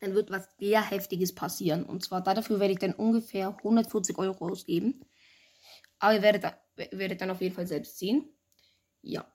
dann 0.00 0.14
wird 0.14 0.30
was 0.30 0.48
sehr 0.58 0.82
Heftiges 0.82 1.34
passieren. 1.34 1.84
Und 1.84 2.02
zwar 2.02 2.22
dafür 2.22 2.58
werde 2.58 2.72
ich 2.72 2.78
dann 2.78 2.94
ungefähr 2.94 3.48
140 3.48 4.18
Euro 4.18 4.48
ausgeben. 4.48 5.04
Aber 5.98 6.14
ihr 6.14 6.22
werdet, 6.22 6.54
werdet 6.92 7.20
dann 7.20 7.30
auf 7.30 7.40
jeden 7.40 7.54
Fall 7.54 7.66
selbst 7.66 7.98
sehen. 7.98 8.28
Ja. 9.02 9.30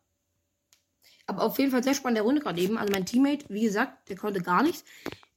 Aber 1.28 1.44
auf 1.44 1.58
jeden 1.60 1.72
Fall 1.72 1.84
sehr 1.84 1.94
spannende 1.94 2.22
Runde 2.22 2.42
gerade 2.42 2.60
eben. 2.60 2.78
Also 2.78 2.92
mein 2.92 3.06
Teammate, 3.06 3.46
wie 3.50 3.62
gesagt, 3.62 4.10
der 4.10 4.16
konnte 4.16 4.42
gar 4.42 4.64
nichts. 4.64 4.84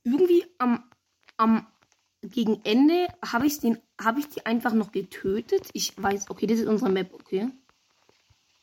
Irgendwie 0.02 0.44
am, 0.58 0.85
am 1.37 1.66
gegen 2.23 2.64
Ende 2.64 3.06
habe 3.25 3.47
ich 3.47 3.61
den, 3.61 3.78
habe 4.00 4.20
ich 4.20 4.28
die 4.28 4.44
einfach 4.47 4.73
noch 4.73 4.92
getötet. 4.92 5.68
Ich 5.73 6.00
weiß, 6.02 6.30
okay, 6.30 6.47
das 6.47 6.58
ist 6.58 6.66
unsere 6.66 6.90
Map, 6.90 7.12
okay. 7.14 7.50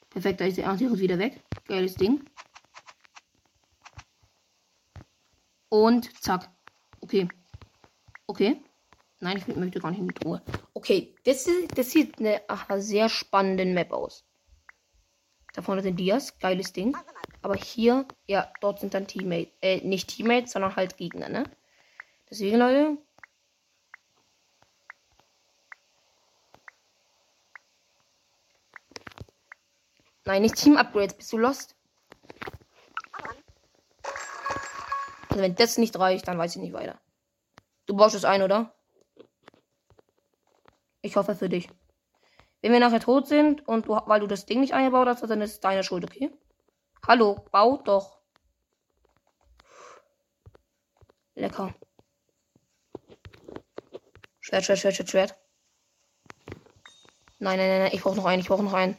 Perfekt, 0.09 0.41
da 0.41 0.45
ist 0.45 0.57
der 0.57 0.69
Antivirus 0.69 0.99
wieder 0.99 1.19
weg. 1.19 1.43
Geiles 1.67 1.95
Ding. 1.95 2.25
Und 5.69 6.09
zack. 6.21 6.54
Okay. 7.05 7.27
Okay. 8.25 8.57
Nein, 9.19 9.37
ich 9.37 9.55
möchte 9.55 9.79
gar 9.79 9.91
nicht 9.91 10.01
mit 10.01 10.25
Ruhe. 10.25 10.41
Okay, 10.73 11.13
das, 11.23 11.45
ist, 11.45 11.77
das 11.77 11.91
sieht 11.91 12.17
eine 12.17 12.41
ach, 12.47 12.65
sehr 12.77 13.09
spannende 13.09 13.63
Map 13.63 13.93
aus. 13.93 14.25
Da 15.53 15.61
vorne 15.61 15.83
sind 15.83 15.99
Dias, 15.99 16.39
geiles 16.39 16.73
Ding. 16.73 16.97
Aber 17.43 17.53
hier, 17.53 18.07
ja, 18.25 18.51
dort 18.59 18.79
sind 18.79 18.95
dann 18.95 19.05
Teammates. 19.05 19.53
Äh, 19.61 19.81
nicht 19.81 20.07
Teammates, 20.09 20.53
sondern 20.53 20.75
halt 20.75 20.97
Gegner, 20.97 21.29
ne? 21.29 21.43
Deswegen, 22.27 22.57
Leute, 22.57 22.97
Nein, 30.25 30.41
nicht 30.41 30.55
Team 30.55 30.75
Upgrades. 30.75 31.13
Bist 31.13 31.31
du 31.31 31.37
lost? 31.37 31.75
Also 35.35 35.43
wenn 35.43 35.55
das 35.55 35.77
nicht 35.77 35.99
reicht, 35.99 36.29
dann 36.29 36.37
weiß 36.37 36.55
ich 36.55 36.61
nicht 36.61 36.71
weiter. 36.71 36.97
Du 37.87 37.97
baust 37.97 38.15
es 38.15 38.23
ein, 38.23 38.41
oder? 38.41 38.73
Ich 41.01 41.17
hoffe 41.17 41.35
für 41.35 41.49
dich. 41.49 41.67
Wenn 42.61 42.71
wir 42.71 42.79
nachher 42.79 43.01
tot 43.01 43.27
sind 43.27 43.67
und 43.67 43.85
du, 43.85 43.99
weil 44.05 44.21
du 44.21 44.27
das 44.27 44.45
Ding 44.45 44.61
nicht 44.61 44.73
eingebaut 44.73 45.09
hast, 45.09 45.29
dann 45.29 45.41
ist 45.41 45.51
es 45.51 45.59
deine 45.59 45.83
Schuld, 45.83 46.05
okay? 46.05 46.31
Hallo, 47.05 47.45
bau 47.51 47.81
doch. 47.83 48.17
Lecker. 51.33 51.75
Schwert, 54.39 54.63
Schwert, 54.63 54.79
Schwert, 54.79 54.95
Schwert, 54.95 55.09
Schwert. 55.09 55.35
Nein, 57.39 57.57
nein, 57.57 57.67
nein, 57.67 57.81
nein, 57.81 57.91
ich 57.91 58.01
brauche 58.01 58.15
noch 58.15 58.25
einen, 58.25 58.41
ich 58.41 58.47
brauche 58.47 58.63
noch 58.63 58.71
einen. 58.71 58.95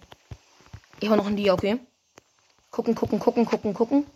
Ich 1.01 1.09
habe 1.09 1.17
noch 1.17 1.27
ein 1.29 1.37
Dia, 1.37 1.55
okay. 1.55 1.81
Gucken, 2.71 2.95
gucken, 2.95 3.21
gucken, 3.21 3.47
gucken, 3.47 3.73
gucken. 3.73 4.07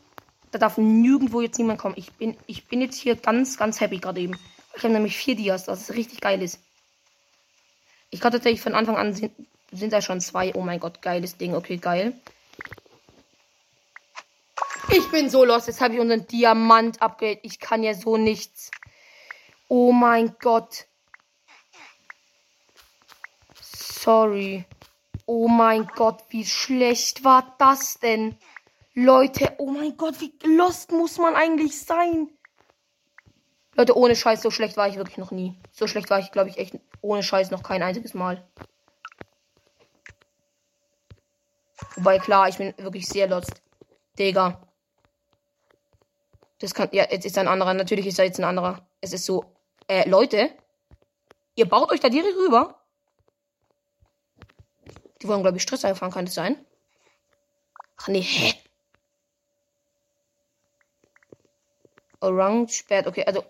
Da 0.51 0.59
darf 0.59 0.79
nirgendwo 0.79 1.41
jetzt 1.41 1.59
niemand 1.59 1.79
kommen. 1.79 1.95
Ich 1.97 2.13
bin, 2.13 2.37
ich 2.47 2.67
bin 2.67 2.81
jetzt 2.81 2.99
hier 2.99 3.17
ganz, 3.17 3.57
ganz 3.57 3.81
happy 3.81 3.99
gerade 3.99 4.21
eben. 4.21 4.39
Ich 4.77 4.83
habe 4.83 4.93
nämlich 4.93 5.17
vier 5.17 5.37
Dias, 5.37 5.69
ist 5.69 5.93
richtig 5.93 6.21
geil 6.21 6.43
ist. 6.43 6.61
Ich 8.11 8.21
glaube 8.21 8.37
tatsächlich 8.37 8.61
von 8.61 8.75
Anfang 8.75 8.97
an 8.97 9.15
sind, 9.15 9.33
sind 9.71 9.93
da 9.93 10.03
schon 10.03 10.21
zwei. 10.21 10.55
Oh 10.55 10.63
mein 10.63 10.81
Gott, 10.81 11.03
geiles 11.03 11.37
Ding. 11.37 11.55
Okay, 11.55 11.77
geil. 11.77 12.15
Ich 14.93 15.09
bin 15.11 15.31
so 15.31 15.45
los. 15.45 15.69
Jetzt 15.69 15.81
habe 15.81 15.95
ich 15.95 16.01
unseren 16.01 16.27
Diamant-Upgrade. 16.27 17.41
Ich 17.43 17.61
kann 17.61 17.85
ja 17.85 17.95
so 17.95 18.17
nichts. 18.17 18.73
Oh 19.69 19.93
mein 19.93 20.35
Gott. 20.41 20.87
Sorry. 23.63 24.65
Oh 25.27 25.47
mein 25.47 25.87
Gott, 25.87 26.25
wie 26.31 26.45
schlecht 26.45 27.23
war 27.23 27.55
das 27.59 28.01
denn? 28.01 28.37
Leute, 28.95 29.55
oh 29.59 29.71
mein 29.71 29.97
Gott, 29.97 30.21
wie 30.21 30.33
lost 30.45 30.91
muss 30.91 31.19
man 31.19 31.37
eigentlich 31.37 31.81
sein? 31.81 32.29
Leute, 33.77 33.97
ohne 33.97 34.17
Scheiß, 34.17 34.43
so 34.43 34.51
schlecht 34.51 34.77
war 34.77 34.89
ich 34.89 34.97
wirklich 34.97 35.19
noch 35.19 35.31
nie. 35.31 35.59
So 35.71 35.87
schlecht 35.87 36.11
war 36.11 36.19
ich, 36.19 36.33
glaube 36.33 36.51
ich, 36.51 36.59
echt 36.59 36.79
ohne 37.01 37.23
Scheiß 37.23 37.51
noch 37.51 37.63
kein 37.63 37.83
einziges 37.83 38.15
Mal. 38.15 38.47
Wobei, 41.95 42.19
klar, 42.19 42.49
ich 42.49 42.59
bin 42.59 42.75
wirklich 42.79 43.09
sehr 43.09 43.29
lost. 43.29 43.63
Digga. 44.19 44.61
Das 46.59 46.75
kann. 46.75 46.89
Ja, 46.93 47.07
jetzt 47.11 47.25
ist 47.25 47.39
ein 47.39 47.49
anderer. 47.49 47.75
Natürlich 47.75 48.07
ist 48.07 48.19
er 48.19 48.27
jetzt 48.27 48.39
ein 48.39 48.45
anderer. 48.45 48.87
Es 49.01 49.13
ist 49.13 49.25
so. 49.25 49.57
Äh, 49.89 50.09
Leute. 50.09 50.51
Ihr 51.55 51.69
baut 51.69 51.91
euch 51.91 52.01
da 52.01 52.09
direkt 52.09 52.37
rüber. 52.37 52.83
Die 55.23 55.29
wollen, 55.29 55.43
glaube 55.43 55.57
ich, 55.57 55.63
Stress 55.63 55.85
einfahren, 55.85 56.13
kann 56.13 56.25
das 56.25 56.35
sein? 56.35 56.65
Ach 57.97 58.09
nee, 58.09 58.23
hä? 58.23 58.55
Orange, 62.21 62.85
Bad, 62.89 63.07
okay, 63.07 63.25
also. 63.25 63.45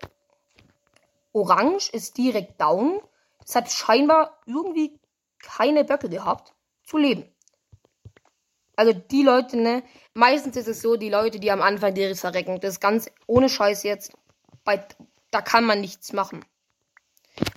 Orange 1.32 1.90
ist 1.92 2.16
direkt 2.16 2.60
down. 2.60 3.00
Es 3.44 3.54
hat 3.54 3.70
scheinbar 3.70 4.38
irgendwie 4.46 4.98
keine 5.38 5.84
Böcke 5.84 6.08
gehabt 6.08 6.54
zu 6.84 6.98
leben. 6.98 7.24
Also 8.76 8.92
die 8.92 9.22
Leute, 9.22 9.56
ne, 9.58 9.82
meistens 10.14 10.56
ist 10.56 10.66
es 10.66 10.80
so, 10.80 10.96
die 10.96 11.10
Leute, 11.10 11.38
die 11.38 11.50
am 11.50 11.62
Anfang 11.62 11.94
direkt 11.94 12.18
verrecken, 12.18 12.60
das 12.60 12.80
ganz 12.80 13.10
ohne 13.26 13.48
Scheiß 13.48 13.82
jetzt, 13.82 14.12
bei, 14.64 14.82
da 15.30 15.42
kann 15.42 15.64
man 15.64 15.80
nichts 15.80 16.12
machen. 16.12 16.44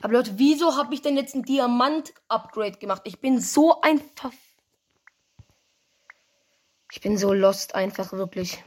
Aber 0.02 0.14
Leute, 0.14 0.38
wieso 0.38 0.76
habe 0.76 0.94
ich 0.94 1.02
denn 1.02 1.18
jetzt 1.18 1.36
ein 1.36 1.44
Diamant-Upgrade 1.44 2.78
gemacht? 2.78 3.04
Ich 3.06 3.20
bin 3.20 3.40
so 3.40 3.82
einfach. 3.82 4.32
Ich 6.92 7.02
bin 7.02 7.18
so 7.18 7.34
lost, 7.34 7.74
einfach 7.74 8.12
wirklich. 8.14 8.64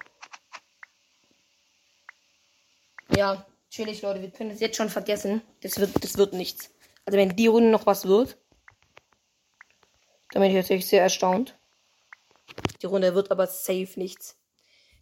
Ja, 3.17 3.47
chillig, 3.71 4.03
Leute. 4.03 4.21
Wir 4.21 4.31
können 4.31 4.51
es 4.51 4.61
jetzt 4.61 4.77
schon 4.77 4.91
vergessen. 4.91 5.41
Das 5.63 5.79
wird, 5.81 6.05
das 6.05 6.19
wird 6.19 6.35
nichts. 6.35 6.71
Also 7.07 7.17
wenn 7.17 7.35
die 7.35 7.47
Runde 7.47 7.71
noch 7.71 7.87
was 7.87 8.07
wird, 8.07 8.37
dann 10.33 10.43
bin 10.43 10.51
ich 10.51 10.57
natürlich 10.57 10.87
sehr 10.87 11.01
erstaunt. 11.01 11.59
Die 12.83 12.87
Runde 12.87 13.15
wird 13.15 13.31
aber 13.31 13.47
safe 13.47 13.89
nichts. 13.97 14.37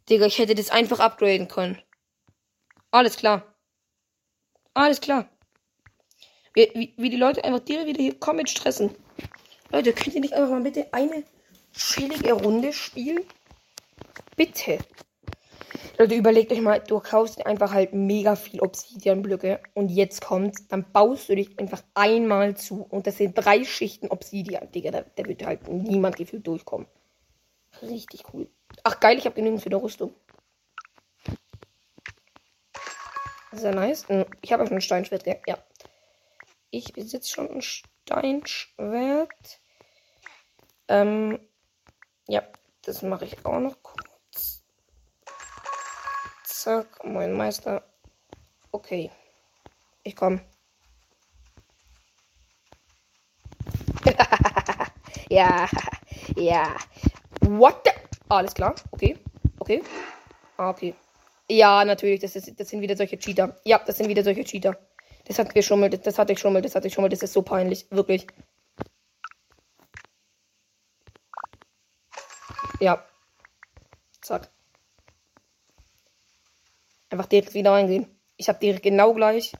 Digga, 0.08 0.26
ich 0.26 0.38
hätte 0.38 0.54
das 0.54 0.70
einfach 0.70 1.00
upgraden 1.00 1.48
können. 1.48 1.82
Alles 2.92 3.16
klar. 3.16 3.56
Alles 4.74 5.00
klar. 5.00 5.28
Wie, 6.54 6.70
wie, 6.74 6.94
wie 6.96 7.10
die 7.10 7.16
Leute 7.16 7.42
einfach 7.42 7.64
direkt 7.64 7.88
wieder 7.88 8.02
hier 8.02 8.20
kommen 8.20 8.38
mit 8.38 8.50
stressen. 8.50 8.94
Leute, 9.70 9.92
könnt 9.92 10.14
ihr 10.14 10.20
nicht 10.20 10.34
einfach 10.34 10.50
mal 10.50 10.62
bitte 10.62 10.86
eine 10.92 11.24
chillige 11.72 12.32
Runde 12.32 12.72
spielen? 12.72 13.24
Bitte. 14.36 14.78
Leute, 15.96 16.16
überlegt 16.16 16.50
euch 16.50 16.60
mal, 16.60 16.80
du 16.80 16.98
kaufst 16.98 17.46
einfach 17.46 17.72
halt 17.72 17.92
mega 17.92 18.34
viel 18.34 18.60
Obsidian-Blöcke 18.60 19.60
und 19.74 19.90
jetzt 19.90 20.22
kommt, 20.22 20.72
dann 20.72 20.90
baust 20.92 21.28
du 21.28 21.36
dich 21.36 21.56
einfach 21.58 21.82
einmal 21.94 22.56
zu 22.56 22.82
und 22.82 23.06
das 23.06 23.18
sind 23.18 23.34
drei 23.34 23.64
Schichten 23.64 24.08
Obsidian, 24.08 24.72
Digga, 24.72 24.90
da, 24.90 25.04
da 25.14 25.24
wird 25.24 25.46
halt 25.46 25.68
niemand 25.68 26.16
gefühlt 26.16 26.46
durchkommen. 26.46 26.88
Richtig 27.80 28.24
cool. 28.32 28.48
Ach 28.82 28.98
geil, 28.98 29.18
ich 29.18 29.24
habe 29.24 29.36
genügend 29.36 29.62
für 29.62 29.70
eine 29.70 29.80
Rüstung. 29.80 30.14
Sehr 33.52 33.74
nice. 33.74 34.08
Hm, 34.08 34.26
ich 34.42 34.52
habe 34.52 34.64
auch 34.64 34.66
schon 34.66 34.78
ein 34.78 34.82
Steinschwert, 34.82 35.24
ja. 35.46 35.58
Ich 36.70 36.92
besitze 36.92 37.30
schon 37.30 37.48
ein 37.50 37.62
Steinschwert. 37.62 39.60
Ähm, 40.88 41.38
ja, 42.26 42.42
das 42.82 43.02
mache 43.02 43.26
ich 43.26 43.46
auch 43.46 43.60
noch. 43.60 43.76
Zack, 46.64 47.04
mein 47.04 47.34
Meister. 47.34 47.82
Okay. 48.72 49.10
Ich 50.02 50.16
komme. 50.16 50.40
ja, 55.28 55.68
ja. 56.36 56.74
What 57.42 57.82
the? 57.84 57.90
Alles 58.30 58.54
klar. 58.54 58.74
Okay. 58.92 59.18
Okay. 59.58 59.82
Ah, 60.56 60.70
okay. 60.70 60.94
Ja, 61.50 61.84
natürlich. 61.84 62.20
Das, 62.20 62.34
ist, 62.34 62.58
das 62.58 62.70
sind 62.70 62.80
wieder 62.80 62.96
solche 62.96 63.18
Cheater. 63.18 63.60
Ja, 63.66 63.78
das 63.86 63.98
sind 63.98 64.08
wieder 64.08 64.24
solche 64.24 64.44
Cheater. 64.44 64.74
Das 65.26 65.38
hat 65.38 65.52
geschummelt. 65.52 66.06
Das 66.06 66.18
hatte 66.18 66.32
ich 66.32 66.38
schon 66.38 66.54
mal. 66.54 66.62
Das 66.62 66.74
hatte 66.74 66.88
ich 66.88 66.94
schon 66.94 67.02
mal. 67.02 67.10
Das 67.10 67.22
ist 67.22 67.34
so 67.34 67.42
peinlich. 67.42 67.86
Wirklich. 67.90 68.26
Ja. 72.80 73.04
Zack. 74.22 74.53
Einfach 77.14 77.28
direkt 77.28 77.54
wieder 77.54 77.70
reingehen. 77.70 78.08
Ich 78.36 78.48
habe 78.48 78.58
direkt 78.58 78.82
genau 78.82 79.14
gleich. 79.14 79.52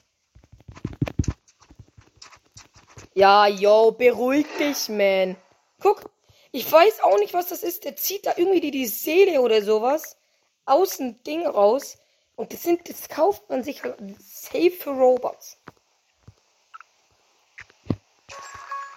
Ja, 3.13 3.47
yo, 3.47 3.91
beruhig 3.91 4.45
dich, 4.59 4.89
man. 4.89 5.37
Guck, 5.79 6.11
ich 6.51 6.69
weiß 6.69 6.99
auch 6.99 7.17
nicht, 7.17 7.33
was 7.33 7.47
das 7.47 7.63
ist. 7.63 7.85
Der 7.85 7.95
zieht 7.95 8.25
da 8.25 8.33
irgendwie 8.35 8.59
die, 8.59 8.71
die 8.71 8.85
Seele 8.87 9.39
oder 9.39 9.61
sowas 9.61 10.17
aus 10.65 10.97
dem 10.97 11.23
Ding 11.23 11.47
raus. 11.47 11.97
Und 12.35 12.51
das 12.51 12.63
sind, 12.63 12.89
das 12.89 13.07
kauft 13.07 13.49
man 13.49 13.63
sich 13.63 13.83
halt 13.83 13.99
safe 14.19 14.71
für 14.71 14.89
Robots. 14.89 15.57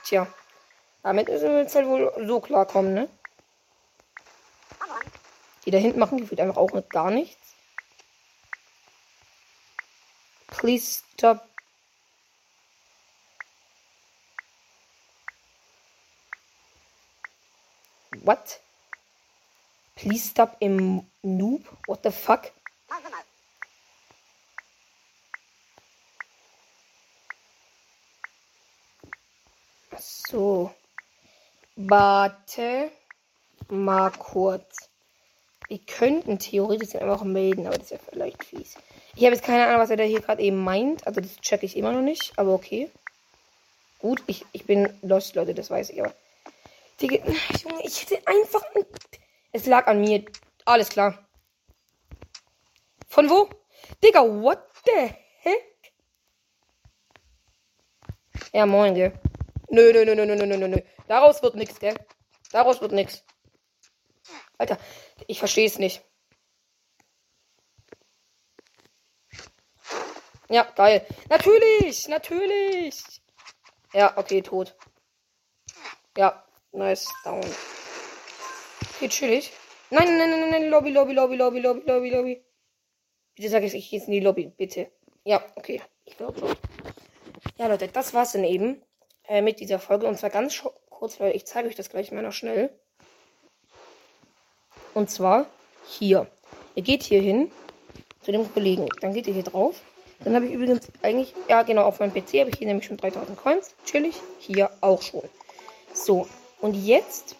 Tja, 0.03 0.27
damit 1.05 1.29
müssen 1.29 1.51
wir 1.51 1.61
jetzt 1.61 1.77
halt 1.77 1.87
wohl 1.87 2.13
so 2.27 2.41
klarkommen, 2.41 2.93
ne? 2.93 3.09
Die 5.65 5.71
da 5.71 5.79
hinten 5.79 6.01
machen 6.01 6.19
gefühlt 6.19 6.41
einfach 6.41 6.57
auch 6.57 6.73
mit 6.73 6.91
gar 6.91 7.13
nichts. 7.13 7.48
Please 10.49 11.03
stop. 11.15 11.49
What? 18.23 18.61
Please 19.95 20.31
stop 20.31 20.57
im 20.61 21.07
Noob? 21.23 21.65
What 21.87 22.03
the 22.03 22.11
fuck? 22.11 22.51
So. 29.99 30.75
Warte 31.77 32.91
mal 33.69 34.11
kurz. 34.11 34.88
Wir 35.69 35.79
könnten 35.79 36.39
theoretisch 36.39 36.95
einfach 36.95 37.25
melden, 37.25 37.67
aber 37.67 37.77
das 37.77 37.91
ist 37.91 37.91
ja 37.91 37.99
vielleicht 38.11 38.43
fies. 38.43 38.77
Ich 39.15 39.25
habe 39.25 39.35
jetzt 39.35 39.45
keine 39.45 39.67
Ahnung, 39.67 39.81
was 39.81 39.91
er 39.91 39.99
da 39.99 40.05
hier 40.05 40.21
gerade 40.21 40.43
eben 40.43 40.65
meint. 40.65 41.07
Also 41.07 41.21
das 41.21 41.37
checke 41.37 41.67
ich 41.67 41.77
immer 41.77 41.93
noch 41.93 42.01
nicht, 42.01 42.33
aber 42.37 42.55
okay. 42.55 42.91
Gut, 43.99 44.23
ich, 44.27 44.47
ich 44.53 44.65
bin 44.65 44.89
lost, 45.03 45.35
Leute, 45.35 45.55
das 45.55 45.71
weiß 45.71 45.91
ich 45.91 46.01
aber. 46.01 46.15
Digga, 47.01 47.17
Junge, 47.63 47.83
ich 47.85 48.03
hätte 48.03 48.27
einfach. 48.27 48.63
Es 49.53 49.67
lag 49.67 49.87
an 49.87 50.01
mir. 50.01 50.25
Alles 50.65 50.89
klar. 50.89 51.19
Von 53.09 53.29
wo? 53.29 53.51
Digga, 54.03 54.23
what 54.23 54.63
the 54.87 55.11
heck? 55.41 55.93
Ja, 58.53 58.65
moin, 58.67 58.95
gell. 58.95 59.13
Nö, 59.69 59.93
nö, 59.93 60.05
nö, 60.05 60.15
nö, 60.15 60.25
nö, 60.25 60.35
nö, 60.35 60.57
nö, 60.57 60.69
nö. 60.69 60.81
Daraus 61.09 61.43
wird 61.43 61.57
nichts, 61.57 61.79
gell. 61.79 61.97
Daraus 62.53 62.81
wird 62.81 62.93
nichts. 62.93 63.23
Alter, 64.59 64.79
ich 65.27 65.39
verstehe 65.39 65.67
es 65.67 65.79
nicht. 65.79 66.03
Ja, 70.49 70.63
geil. 70.75 71.07
Natürlich, 71.29 72.09
natürlich. 72.09 73.03
Ja, 73.93 74.17
okay, 74.17 74.43
tot. 74.43 74.77
Ja, 76.17 76.45
nice, 76.73 77.07
down. 77.25 77.45
Okay, 78.97 79.09
chillig. 79.09 79.53
Nein, 79.91 80.19
nein, 80.19 80.31
nein, 80.31 80.51
nein, 80.51 80.69
Lobby, 80.71 80.91
Lobby, 80.91 81.13
Lobby, 81.13 81.37
Lobby, 81.37 81.61
Lobby, 81.61 81.83
Lobby, 81.87 82.11
Lobby. 82.11 82.45
Bitte 83.35 83.49
sag 83.51 83.63
ich, 83.63 83.75
ich 83.75 83.91
gehe 83.91 84.03
in 84.03 84.11
die 84.11 84.21
Lobby, 84.21 84.53
bitte. 84.57 84.91
Ja, 85.25 85.45
okay. 85.55 85.81
Ich 86.05 86.17
glaube 86.17 86.39
schon. 86.39 86.57
Ja, 87.57 87.69
Leute, 87.69 87.89
das 87.89 88.15
war's 88.15 88.33
dann 88.33 88.45
eben 88.45 88.83
äh, 89.25 89.43
mit 89.43 89.61
dieser 89.61 89.79
Folge. 89.79 90.07
Und 90.07 90.19
zwar 90.19 90.31
ganz 90.31 90.63
kurz, 90.91 91.21
weil 91.21 91.37
ich 91.37 91.47
zeige 91.47 91.69
euch 91.69 91.75
das 91.75 91.91
gleich 91.91 92.11
mal 92.11 92.23
noch 92.23 92.33
schnell. 92.33 92.79
Und 94.99 95.09
zwar 95.09 95.47
hier. 95.87 96.27
Ihr 96.75 96.83
geht 96.83 97.05
hier 97.05 97.23
hin 97.23 97.53
zu 98.21 98.33
dem 98.33 98.53
Kollegen. 98.53 98.89
Dann 99.01 99.15
geht 99.15 99.29
ihr 99.29 99.35
hier 99.35 99.45
drauf. 99.45 99.77
Dann 100.25 100.35
habe 100.35 100.47
ich 100.47 100.53
übrigens 100.53 100.89
eigentlich, 101.03 101.35
ja 101.49 101.63
genau, 101.63 101.85
auf 101.85 102.01
meinem 102.01 102.13
PC 102.13 102.41
habe 102.41 102.51
ich 102.51 102.59
hier 102.59 102.67
nämlich 102.67 102.87
schon 102.87 102.97
3000 102.97 103.39
Coins. 103.39 103.77
Chillig. 103.85 104.17
Hier 104.41 104.69
auch 104.81 105.01
schon. 105.01 105.23
So, 105.95 106.27
und 106.61 106.75
jetzt. 106.75 107.37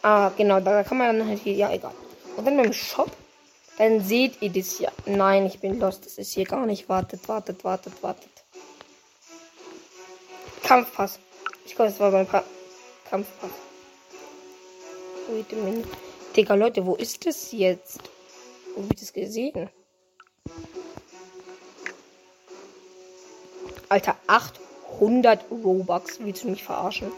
Ah, 0.00 0.30
genau, 0.38 0.58
da 0.60 0.82
kann 0.84 0.96
man 0.96 1.18
dann 1.18 1.28
halt 1.28 1.40
hier, 1.40 1.52
ja, 1.52 1.70
egal. 1.70 1.92
Und 2.38 2.46
dann 2.46 2.56
beim 2.56 2.72
Shop, 2.72 3.10
dann 3.76 4.00
seht 4.00 4.40
ihr 4.40 4.48
das 4.50 4.78
hier. 4.78 4.90
Nein, 5.04 5.44
ich 5.44 5.60
bin 5.60 5.78
lost, 5.80 6.06
das 6.06 6.16
ist 6.16 6.32
hier 6.32 6.46
gar 6.46 6.64
nicht. 6.64 6.88
Wartet, 6.88 7.28
wartet, 7.28 7.62
wartet, 7.62 8.02
wartet. 8.02 8.30
Kampfpass. 10.62 11.18
Ich 11.66 11.74
glaube, 11.74 11.90
das 11.90 12.00
war 12.00 12.10
beim 12.10 12.26
pa 12.26 12.42
Kampfpass. 13.10 13.61
Wait 15.28 15.52
a 15.52 15.56
minute. 15.56 15.88
Digga, 16.36 16.54
Leute, 16.54 16.84
wo 16.86 16.94
ist 16.94 17.26
das 17.26 17.52
jetzt? 17.52 18.00
Wo 18.74 18.82
hab 18.82 18.92
ich 18.92 19.00
das 19.00 19.12
gesehen? 19.12 19.70
Alter, 23.88 24.16
800 24.26 25.44
Robux. 25.50 26.18
Willst 26.20 26.44
du 26.44 26.48
mich 26.48 26.64
verarschen? 26.64 27.12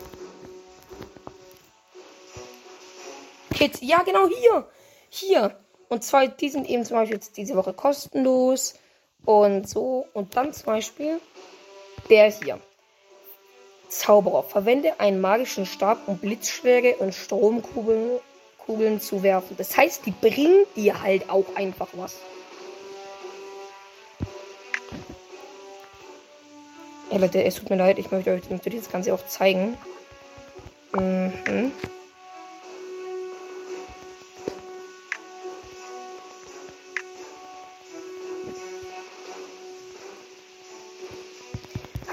Kids, 3.55 3.79
ja, 3.81 4.03
genau 4.03 4.27
hier. 4.29 4.69
Hier. 5.09 5.57
Und 5.89 6.03
zwar, 6.03 6.27
die 6.27 6.49
sind 6.49 6.69
eben 6.69 6.85
zum 6.85 6.97
Beispiel 6.97 7.17
jetzt 7.17 7.37
diese 7.37 7.55
Woche 7.55 7.73
kostenlos. 7.73 8.75
Und 9.25 9.69
so. 9.69 10.07
Und 10.13 10.37
dann 10.37 10.53
zum 10.53 10.67
Beispiel 10.67 11.21
der 12.11 12.31
hier. 12.31 12.61
Zauberer. 13.99 14.43
Verwende 14.43 15.01
einen 15.01 15.21
magischen 15.21 15.67
Stab, 15.67 16.07
um 16.07 16.19
Blitzschläge 16.19 16.97
und 16.97 17.15
Stromkugeln 17.15 18.21
Kugeln 18.67 19.01
zu 19.01 19.23
werfen. 19.23 19.57
Das 19.57 19.77
heißt, 19.77 20.07
die 20.07 20.11
bringen 20.11 20.65
dir 20.77 21.03
halt 21.03 21.29
auch 21.29 21.45
einfach 21.55 21.89
was. 21.93 22.17
Ja, 27.11 27.19
Leute, 27.19 27.45
es 27.45 27.57
tut 27.57 27.71
mir 27.71 27.77
leid, 27.77 27.99
ich 27.99 28.11
möchte 28.11 28.33
euch 28.33 28.49
natürlich 28.49 28.81
das 28.81 28.91
Ganze 28.91 29.13
auch 29.15 29.25
zeigen. 29.27 29.77
Mhm. 30.93 31.73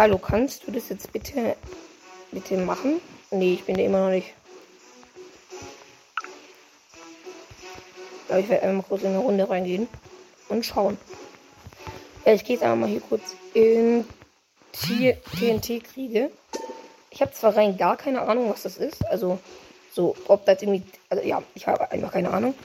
Hallo, 0.02 0.18
kannst 0.18 0.66
du 0.66 0.72
das 0.72 0.90
jetzt 0.90 1.14
bitte 1.14 1.56
bitte 2.32 2.58
machen? 2.58 3.00
Nee, 3.30 3.54
ich 3.54 3.66
bin 3.66 3.78
da 3.78 3.84
immer 3.84 4.00
noch 4.00 4.10
nicht. 4.10 4.34
Aber 8.28 8.40
ich 8.40 8.50
werde 8.50 8.66
einmal 8.66 8.84
kurz 8.90 9.04
in 9.04 9.10
eine 9.10 9.20
Runde 9.20 9.48
reingehen 9.48 9.88
und 10.50 10.66
schauen. 10.66 10.98
Ja, 12.26 12.34
ich 12.34 12.44
gehe 12.44 12.56
jetzt 12.56 12.64
einmal 12.64 12.78
mal 12.78 12.90
hier 12.90 13.02
kurz 13.02 13.36
in 13.54 14.06
TNT-Kriege. 14.72 16.32
Ich 17.12 17.22
habe 17.22 17.34
zwar 17.34 17.56
rein 17.56 17.78
gar 17.78 17.96
keine 17.96 18.24
Ahnung, 18.24 18.50
was 18.50 18.64
das 18.64 18.78
ist. 18.78 19.06
Also, 19.06 19.38
so, 19.94 20.16
ob 20.28 20.48
das 20.48 20.64
irgendwie. 20.64 20.82
Also, 21.10 21.24
ja, 21.24 21.44
ich 21.54 21.68
habe 21.68 21.92
einfach 21.92 22.14
keine 22.14 22.32
Ahnung. 22.32 22.56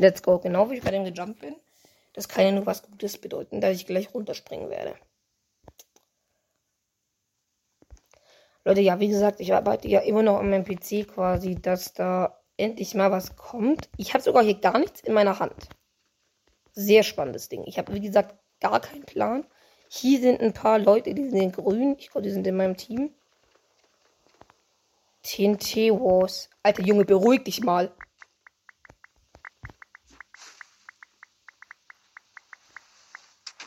Let's 0.00 0.22
go. 0.22 0.38
Genau 0.38 0.70
wie 0.70 0.76
ich 0.76 0.82
bei 0.82 0.92
dem 0.92 1.04
gejumpt 1.04 1.40
bin. 1.40 1.56
Das 2.14 2.26
kann 2.26 2.46
ja 2.46 2.52
nur 2.52 2.64
was 2.64 2.82
Gutes 2.82 3.18
bedeuten, 3.18 3.60
dass 3.60 3.76
ich 3.76 3.86
gleich 3.86 4.14
runterspringen 4.14 4.70
werde. 4.70 4.94
Leute, 8.64 8.80
ja, 8.80 8.98
wie 8.98 9.08
gesagt, 9.08 9.40
ich 9.40 9.52
arbeite 9.52 9.88
ja 9.88 10.00
immer 10.00 10.22
noch 10.22 10.38
an 10.38 10.48
meinem 10.48 10.64
PC 10.64 11.06
quasi, 11.06 11.54
dass 11.54 11.92
da 11.92 12.40
endlich 12.56 12.94
mal 12.94 13.10
was 13.10 13.36
kommt. 13.36 13.90
Ich 13.98 14.14
habe 14.14 14.22
sogar 14.22 14.42
hier 14.42 14.58
gar 14.58 14.78
nichts 14.78 15.02
in 15.02 15.12
meiner 15.12 15.38
Hand. 15.38 15.68
Sehr 16.72 17.02
spannendes 17.02 17.50
Ding. 17.50 17.64
Ich 17.66 17.76
habe, 17.76 17.92
wie 17.92 18.00
gesagt, 18.00 18.36
gar 18.58 18.80
keinen 18.80 19.04
Plan. 19.04 19.46
Hier 19.90 20.18
sind 20.18 20.40
ein 20.40 20.54
paar 20.54 20.78
Leute, 20.78 21.12
die 21.12 21.28
sind 21.28 21.54
grün. 21.54 21.96
Ich 21.98 22.08
glaube, 22.10 22.26
die 22.26 22.32
sind 22.32 22.46
in 22.46 22.56
meinem 22.56 22.78
Team. 22.78 23.12
TNT 25.22 25.90
Wars. 25.90 26.48
Alter 26.62 26.84
Junge, 26.84 27.04
beruhig 27.04 27.44
dich 27.44 27.60
mal. 27.60 27.92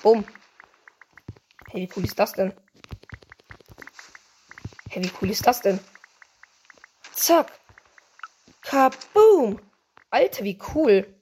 Bumm. 0.04 0.26
Hey, 1.72 1.84
wie 1.84 1.89
cool 1.96 2.04
ist 2.04 2.20
das 2.20 2.34
denn? 2.34 2.54
Hey, 4.89 5.02
wie 5.02 5.12
cool 5.22 5.30
ist 5.30 5.48
das 5.48 5.62
denn? 5.62 5.80
Zack. 7.13 7.54
Kaboom. 8.62 9.62
Alter, 10.10 10.44
wie 10.44 10.60
cool. 10.76 11.22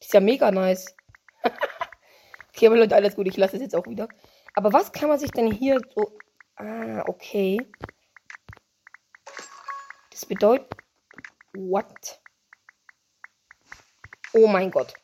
ist 0.00 0.12
ja 0.12 0.20
mega 0.20 0.52
nice. 0.52 0.94
okay, 2.50 2.68
aber 2.68 2.76
Leute, 2.76 2.94
alles 2.94 3.16
gut. 3.16 3.26
Ich 3.26 3.36
lasse 3.36 3.56
es 3.56 3.62
jetzt 3.62 3.74
auch 3.74 3.88
wieder. 3.88 4.08
Aber 4.54 4.72
was 4.72 4.92
kann 4.92 5.08
man 5.08 5.18
sich 5.18 5.32
denn 5.32 5.50
hier 5.50 5.80
so... 5.92 6.16
Ah, 6.54 7.02
okay. 7.08 7.58
Das 10.12 10.24
bedeutet... 10.24 10.72
What? 11.52 12.20
Oh 14.32 14.46
mein 14.46 14.70
Gott. 14.70 14.94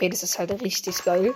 Okay, 0.00 0.08
das 0.08 0.22
ist 0.22 0.38
halt 0.38 0.62
richtig 0.62 1.04
geil. 1.04 1.34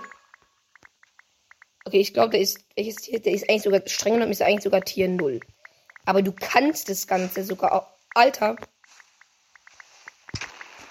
Okay, 1.83 1.99
ich 1.99 2.15
glaube, 2.15 2.31
der 2.31 2.39
ist, 2.39 2.65
welches 2.75 2.95
Tier? 2.95 3.19
Der 3.19 3.31
ist 3.31 3.47
eigentlich 3.47 3.61
sogar 3.61 3.81
streng 3.85 4.13
genommen 4.13 4.31
ist 4.31 4.41
eigentlich 4.41 4.63
sogar 4.63 4.81
Tier 4.81 5.07
0. 5.07 5.39
Aber 6.07 6.23
du 6.23 6.31
kannst 6.31 6.89
das 6.89 7.05
Ganze 7.05 7.43
sogar 7.43 7.73
auch, 7.73 7.85
Alter, 8.15 8.55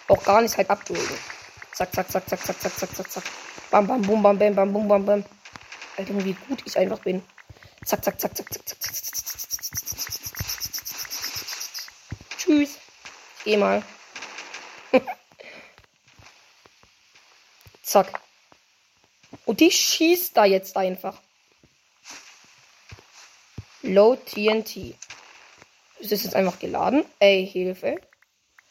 auch 0.06 0.22
gar 0.22 0.40
nicht 0.40 0.56
halt 0.56 0.70
abdrücken. 0.70 1.18
Zack, 1.72 1.92
zack, 1.92 2.08
zack, 2.12 2.28
zack, 2.28 2.46
zack, 2.46 2.60
zack, 2.60 2.78
zack, 2.78 2.94
zack, 2.94 3.10
zack. 3.10 3.24
Bam, 3.72 3.88
bam, 3.88 4.02
bum, 4.02 4.22
bam, 4.22 4.38
bam, 4.38 4.54
bam, 4.54 4.72
bum, 4.72 4.86
bam, 4.86 5.04
bam. 5.04 5.24
Alter, 5.96 6.24
wie 6.24 6.36
gut 6.46 6.62
ich 6.64 6.78
einfach 6.78 7.00
bin. 7.00 7.24
Zack, 7.84 8.04
zack, 8.04 8.20
zack, 8.20 8.36
zack, 8.36 8.54
zack, 8.54 8.68
zack, 8.68 8.82
zack, 8.84 8.94
zack, 8.94 9.18
Tschüss. 12.38 12.78
Ich 13.38 13.44
geh 13.44 13.56
mal. 13.56 13.80
Zack. 13.80 13.93
Und 19.44 19.60
die 19.60 19.70
schießt 19.70 20.36
da 20.36 20.44
jetzt 20.44 20.76
einfach. 20.76 21.20
Low 23.82 24.16
TNT. 24.16 24.96
Das 26.00 26.12
ist 26.12 26.24
jetzt 26.24 26.36
einfach 26.36 26.58
geladen. 26.58 27.04
Ey, 27.18 27.46
Hilfe. 27.46 28.00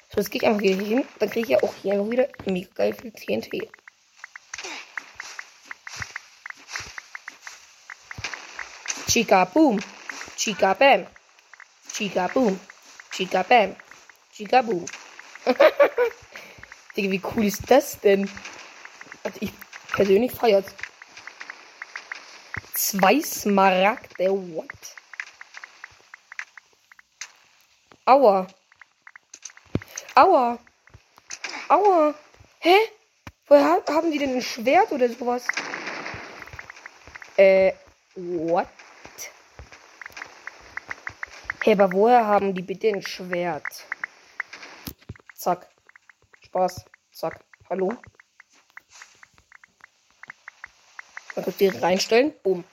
So, 0.10 0.20
jetzt 0.20 0.32
gehe 0.32 0.42
ich 0.42 0.48
einfach 0.48 0.62
hier 0.62 0.76
hin. 0.76 1.06
Dann 1.20 1.30
kriege 1.30 1.46
ich 1.46 1.50
ja 1.50 1.64
auch 1.64 1.74
hier 1.82 2.12
wieder 2.12 2.28
mega 2.46 2.70
geil 2.74 2.94
viel 2.94 3.12
TNT. 3.12 3.70
Chica 9.08 9.46
Boom. 9.46 9.80
Chica 10.36 10.74
Bam. 10.74 11.06
Chica 11.92 12.28
Boom. 12.28 12.60
Chica 13.12 13.44
Bam. 13.44 13.76
Chica 14.34 14.62
Boom. 14.62 14.86
Digga, 16.96 17.12
wie 17.12 17.22
cool 17.24 17.46
ist 17.46 17.70
das 17.70 18.00
denn? 18.00 18.30
Also 19.24 19.38
ich 19.42 19.52
persönlich 19.94 20.32
feiert. 20.32 20.66
Zwei 22.74 23.22
Smaragde, 23.22 24.30
what? 24.30 24.68
Aua. 28.06 28.48
Aua. 30.16 30.60
Aua. 31.70 32.14
Hä? 32.60 32.76
Woher 33.48 33.84
haben 33.88 34.12
die 34.12 34.20
denn 34.20 34.36
ein 34.36 34.42
Schwert 34.42 34.92
oder 34.92 35.08
sowas? 35.10 35.48
Äh, 37.38 37.74
what? 38.16 38.68
Hä, 41.64 41.72
hey, 41.72 41.74
aber 41.74 41.94
woher 41.94 42.26
haben 42.28 42.54
die 42.54 42.62
bitte 42.62 42.90
ein 42.90 43.02
Schwert? 43.02 43.86
Zack. 45.34 45.70
Spaß. 46.42 46.86
Zack. 47.14 47.40
Hallo? 47.70 47.94
Mal 51.36 51.44
kurz 51.44 51.58
die 51.58 51.68
reinstellen. 51.68 52.34
Boom. 52.44 52.64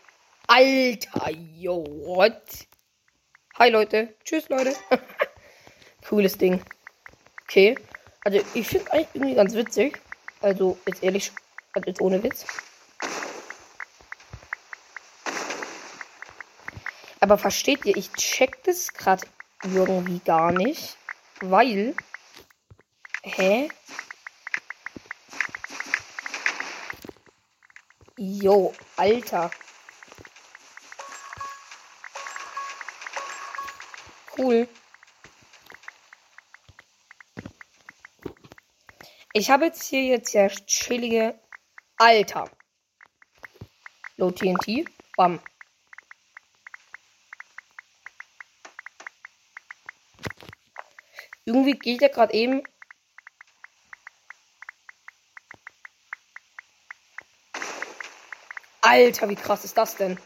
Alter, 0.46 1.30
yo, 1.56 1.84
what? 2.04 2.42
Hi, 3.58 3.70
Leute. 3.70 4.14
Tschüss, 4.24 4.48
Leute. 4.48 4.74
Cooles 6.08 6.36
Ding. 6.36 6.62
Okay. 7.44 7.74
Also, 8.24 8.40
ich 8.54 8.66
finde 8.66 8.92
eigentlich 8.92 9.08
irgendwie 9.14 9.34
ganz 9.34 9.54
witzig. 9.54 10.00
Also, 10.42 10.78
jetzt 10.86 11.02
ehrlich, 11.02 11.32
also 11.72 11.88
jetzt 11.88 12.00
ohne 12.00 12.22
Witz. 12.22 12.44
Aber 17.20 17.38
versteht 17.38 17.84
ihr, 17.86 17.96
ich 17.96 18.12
check 18.12 18.62
das 18.64 18.92
gerade 18.92 19.26
irgendwie 19.62 20.20
gar 20.20 20.52
nicht. 20.52 20.96
Weil. 21.40 21.94
Hä? 23.22 23.70
Jo, 28.22 28.74
Alter. 28.98 29.50
Cool. 34.36 34.68
Ich 39.32 39.50
habe 39.50 39.64
jetzt 39.64 39.84
hier 39.84 40.02
jetzt 40.02 40.34
ja 40.34 40.48
chillige 40.50 41.40
Alter. 41.96 42.50
Low 44.18 44.30
TNT. 44.30 44.84
Bam. 45.16 45.40
Irgendwie 51.46 51.78
geht 51.78 52.02
er 52.02 52.10
gerade 52.10 52.34
eben 52.34 52.62
Alter, 58.90 59.28
wie 59.28 59.36
krass 59.36 59.64
ist 59.64 59.78
das 59.78 59.94
denn? 59.94 60.18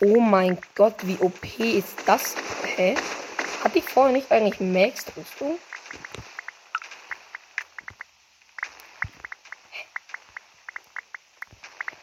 Oh 0.00 0.20
mein 0.20 0.58
Gott, 0.74 0.96
wie 1.06 1.16
OP 1.18 1.58
ist 1.60 1.96
das? 2.04 2.34
Hä? 2.76 2.94
Hatte 3.62 3.78
ich 3.78 3.84
vorher 3.84 4.12
nicht 4.12 4.30
eigentlich 4.30 4.60
Max-Rüstung? 4.60 5.58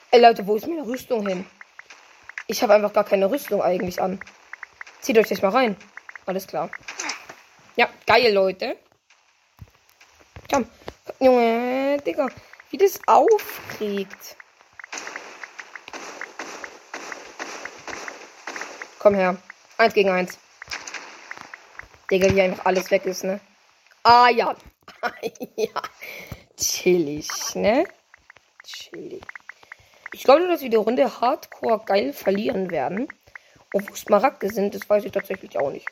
Ey 0.09 0.19
Leute, 0.19 0.47
wo 0.47 0.55
ist 0.55 0.65
meine 0.65 0.87
Rüstung 0.87 1.27
hin? 1.27 1.45
Ich 2.47 2.63
habe 2.63 2.73
einfach 2.73 2.91
gar 2.91 3.03
keine 3.03 3.29
Rüstung 3.29 3.61
eigentlich 3.61 4.01
an. 4.01 4.19
Zieht 4.99 5.19
euch 5.19 5.27
das 5.27 5.43
mal 5.43 5.49
rein. 5.49 5.77
Alles 6.25 6.47
klar. 6.47 6.71
Ja, 7.75 7.87
geil, 8.07 8.33
Leute. 8.33 8.77
Komm. 10.49 10.67
Junge, 11.19 12.01
Digga. 12.03 12.27
Wie 12.71 12.77
das 12.77 12.99
aufkriegt. 13.05 14.37
Komm 18.97 19.15
her. 19.15 19.37
Eins 19.77 19.93
gegen 19.93 20.09
eins. 20.09 20.39
Digga, 22.09 22.33
wie 22.33 22.41
einfach 22.41 22.65
alles 22.65 22.89
weg 22.91 23.05
ist, 23.05 23.23
ne? 23.23 23.39
Ah, 24.03 24.29
ja. 24.29 24.55
ja. 25.55 25.81
Chillig, 26.57 27.27
ne? 27.55 27.85
Chillig. 28.63 29.23
Ich 30.13 30.23
glaube, 30.23 30.47
dass 30.47 30.61
wir 30.61 30.69
die 30.69 30.75
Runde 30.75 31.21
Hardcore 31.21 31.81
geil 31.85 32.13
verlieren 32.13 32.69
werden. 32.69 33.07
Und 33.73 33.89
wo 33.89 33.95
Smaragde 33.95 34.49
sind, 34.49 34.75
das 34.75 34.89
weiß 34.89 35.05
ich 35.05 35.11
tatsächlich 35.11 35.57
auch 35.57 35.71
nicht. 35.71 35.87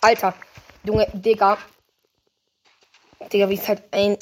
Alter, 0.00 0.34
Junge, 0.84 1.08
Digga. 1.12 1.58
Digga, 3.32 3.48
wie 3.48 3.54
es 3.54 3.68
halt 3.68 3.82
ein. 3.92 4.16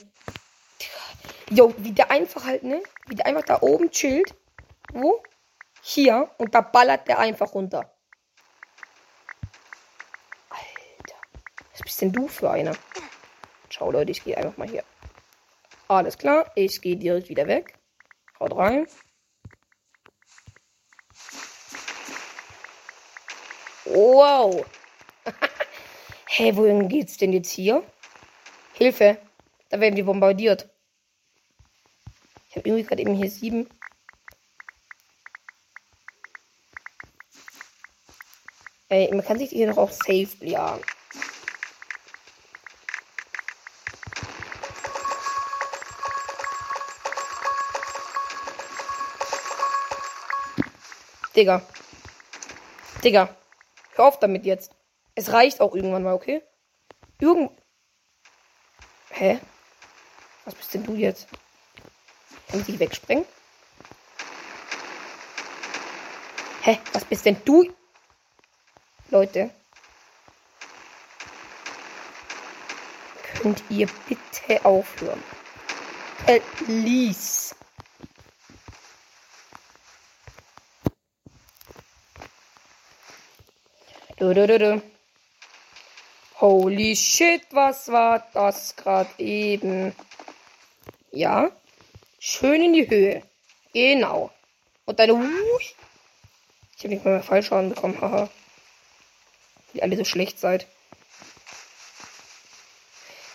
Jo, 1.50 1.74
wie 1.78 1.92
der 1.92 2.10
einfach 2.10 2.44
halt, 2.44 2.62
ne? 2.62 2.82
Wie 3.06 3.14
der 3.14 3.26
einfach 3.26 3.42
da 3.42 3.60
oben 3.60 3.90
chillt. 3.90 4.34
Wo? 4.92 5.22
Hier. 5.82 6.30
Und 6.38 6.54
da 6.54 6.60
ballert 6.60 7.08
der 7.08 7.18
einfach 7.18 7.54
runter. 7.54 7.94
Alter. 10.48 11.16
Was 11.72 11.82
bist 11.82 12.00
denn 12.00 12.12
du 12.12 12.28
für 12.28 12.50
einer? 12.50 12.72
Ciao, 13.70 13.90
Leute, 13.90 14.12
ich 14.12 14.24
gehe 14.24 14.36
einfach 14.36 14.56
mal 14.56 14.68
hier. 14.68 14.84
Alles 15.88 16.16
klar, 16.16 16.50
ich 16.54 16.80
gehe 16.80 16.96
direkt 16.96 17.28
wieder 17.28 17.46
weg. 17.46 17.78
Haut 18.40 18.56
rein. 18.56 18.86
Wow. 23.84 24.64
hey, 26.26 26.56
wohin 26.56 26.88
geht's 26.88 27.16
denn 27.18 27.32
jetzt 27.32 27.50
hier? 27.50 27.82
Hilfe. 28.82 29.16
Da 29.68 29.78
werden 29.78 29.94
wir 29.94 30.04
bombardiert. 30.04 30.68
Ich 32.48 32.56
habe 32.56 32.68
irgendwie 32.68 32.82
gerade 32.82 33.00
eben 33.00 33.14
hier 33.14 33.30
sieben. 33.30 33.70
Ey, 38.88 39.08
man 39.14 39.24
kann 39.24 39.38
sich 39.38 39.50
hier 39.50 39.68
doch 39.68 39.78
auch 39.78 39.92
safe 39.92 40.26
jagen. 40.40 40.82
Digga. 51.36 51.62
Digga. 53.04 53.36
Hör 53.94 54.06
auf 54.06 54.18
damit 54.18 54.44
jetzt. 54.44 54.72
Es 55.14 55.32
reicht 55.32 55.60
auch 55.60 55.72
irgendwann 55.72 56.02
mal, 56.02 56.14
okay? 56.14 56.42
Irgend. 57.20 57.61
Hä? 59.12 59.38
Was 60.44 60.54
bist 60.54 60.74
denn 60.74 60.84
du 60.84 60.94
jetzt? 60.94 61.28
Kann 62.48 62.64
ich 62.66 62.78
wegspringen? 62.78 63.26
Hä? 66.62 66.78
Was 66.92 67.04
bist 67.04 67.26
denn 67.26 67.36
du? 67.44 67.70
Leute. 69.10 69.50
Könnt 73.34 73.62
ihr 73.68 73.86
bitte 74.08 74.64
aufhören? 74.64 75.22
Please. 76.56 77.54
Du, 84.16 84.32
du, 84.32 84.46
du, 84.46 84.82
Holy 86.42 86.96
shit, 86.96 87.42
was 87.52 87.86
war 87.86 88.26
das 88.34 88.74
gerade 88.74 89.08
eben? 89.18 89.94
Ja. 91.12 91.52
Schön 92.18 92.60
in 92.64 92.72
die 92.72 92.90
Höhe. 92.90 93.22
Genau. 93.72 94.32
Und 94.84 94.98
dann. 94.98 95.10
Ich 96.76 96.80
habe 96.80 96.88
nicht 96.88 97.04
mal 97.04 97.12
mehr 97.12 97.22
Fallschaden 97.22 97.68
bekommen, 97.68 98.00
haha. 98.00 98.28
Wie 99.72 99.84
alle 99.84 99.96
so 99.96 100.04
schlecht 100.04 100.40
seid. 100.40 100.66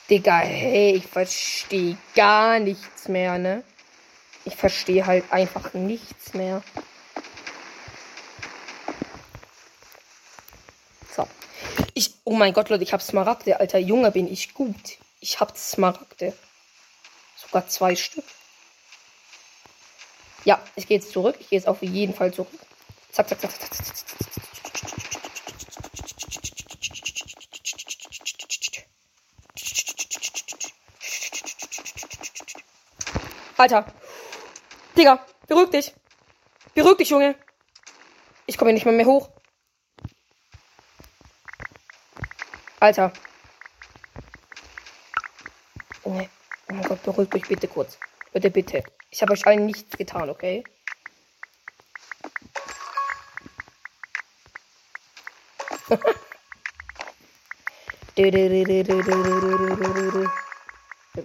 Digga, 0.09 0.39
hey, 0.39 0.97
ich 0.97 1.07
verstehe 1.07 1.97
gar 2.13 2.59
nichts 2.59 3.07
mehr, 3.07 3.37
ne? 3.37 3.63
Ich 4.43 4.57
verstehe 4.57 5.05
halt 5.05 5.31
einfach 5.31 5.73
nichts 5.73 6.33
mehr. 6.33 6.61
Oh 12.29 12.35
mein 12.35 12.51
Gott, 12.51 12.67
Leute, 12.67 12.83
ich 12.83 12.91
habe 12.91 13.01
Smaragde. 13.01 13.57
Alter 13.57 13.79
Junge, 13.79 14.11
bin 14.11 14.29
ich 14.29 14.53
gut. 14.53 14.97
Ich 15.21 15.39
habe 15.39 15.53
Smaragde. 15.55 16.33
Sogar 17.37 17.69
zwei 17.69 17.95
Stück. 17.95 18.25
Ja, 20.43 20.59
ich 20.75 20.87
gehe 20.87 20.97
jetzt 20.97 21.13
zurück. 21.13 21.37
Ich 21.39 21.47
gehe 21.47 21.57
jetzt 21.57 21.69
auf 21.69 21.81
jeden 21.81 22.13
Fall 22.13 22.33
zurück. 22.33 22.51
Zack, 23.13 23.29
zack, 23.29 23.39
zack, 23.39 23.51
zack, 23.51 23.73
zack, 23.73 23.85
zack. 23.85 23.95
Alter. 33.55 33.85
Digga, 34.97 35.25
beruhig 35.47 35.69
dich. 35.69 35.93
Beruhig 36.73 36.97
dich, 36.97 37.09
Junge. 37.09 37.35
Ich 38.47 38.57
komme 38.57 38.71
hier 38.71 38.73
nicht 38.75 38.85
mehr, 38.85 38.93
mehr 38.93 39.05
hoch. 39.05 39.29
Alter. 42.79 43.11
Oh, 46.03 46.11
oh 46.11 46.73
mein 46.73 46.83
Gott, 46.83 47.01
beruhigt 47.03 47.33
euch 47.33 47.47
bitte 47.47 47.67
kurz. 47.67 47.97
Bitte, 48.31 48.51
bitte. 48.51 48.83
Ich 49.09 49.21
habe 49.21 49.33
euch 49.33 49.45
allen 49.47 49.65
nichts 49.65 49.97
getan, 49.97 50.29
okay? 50.29 50.63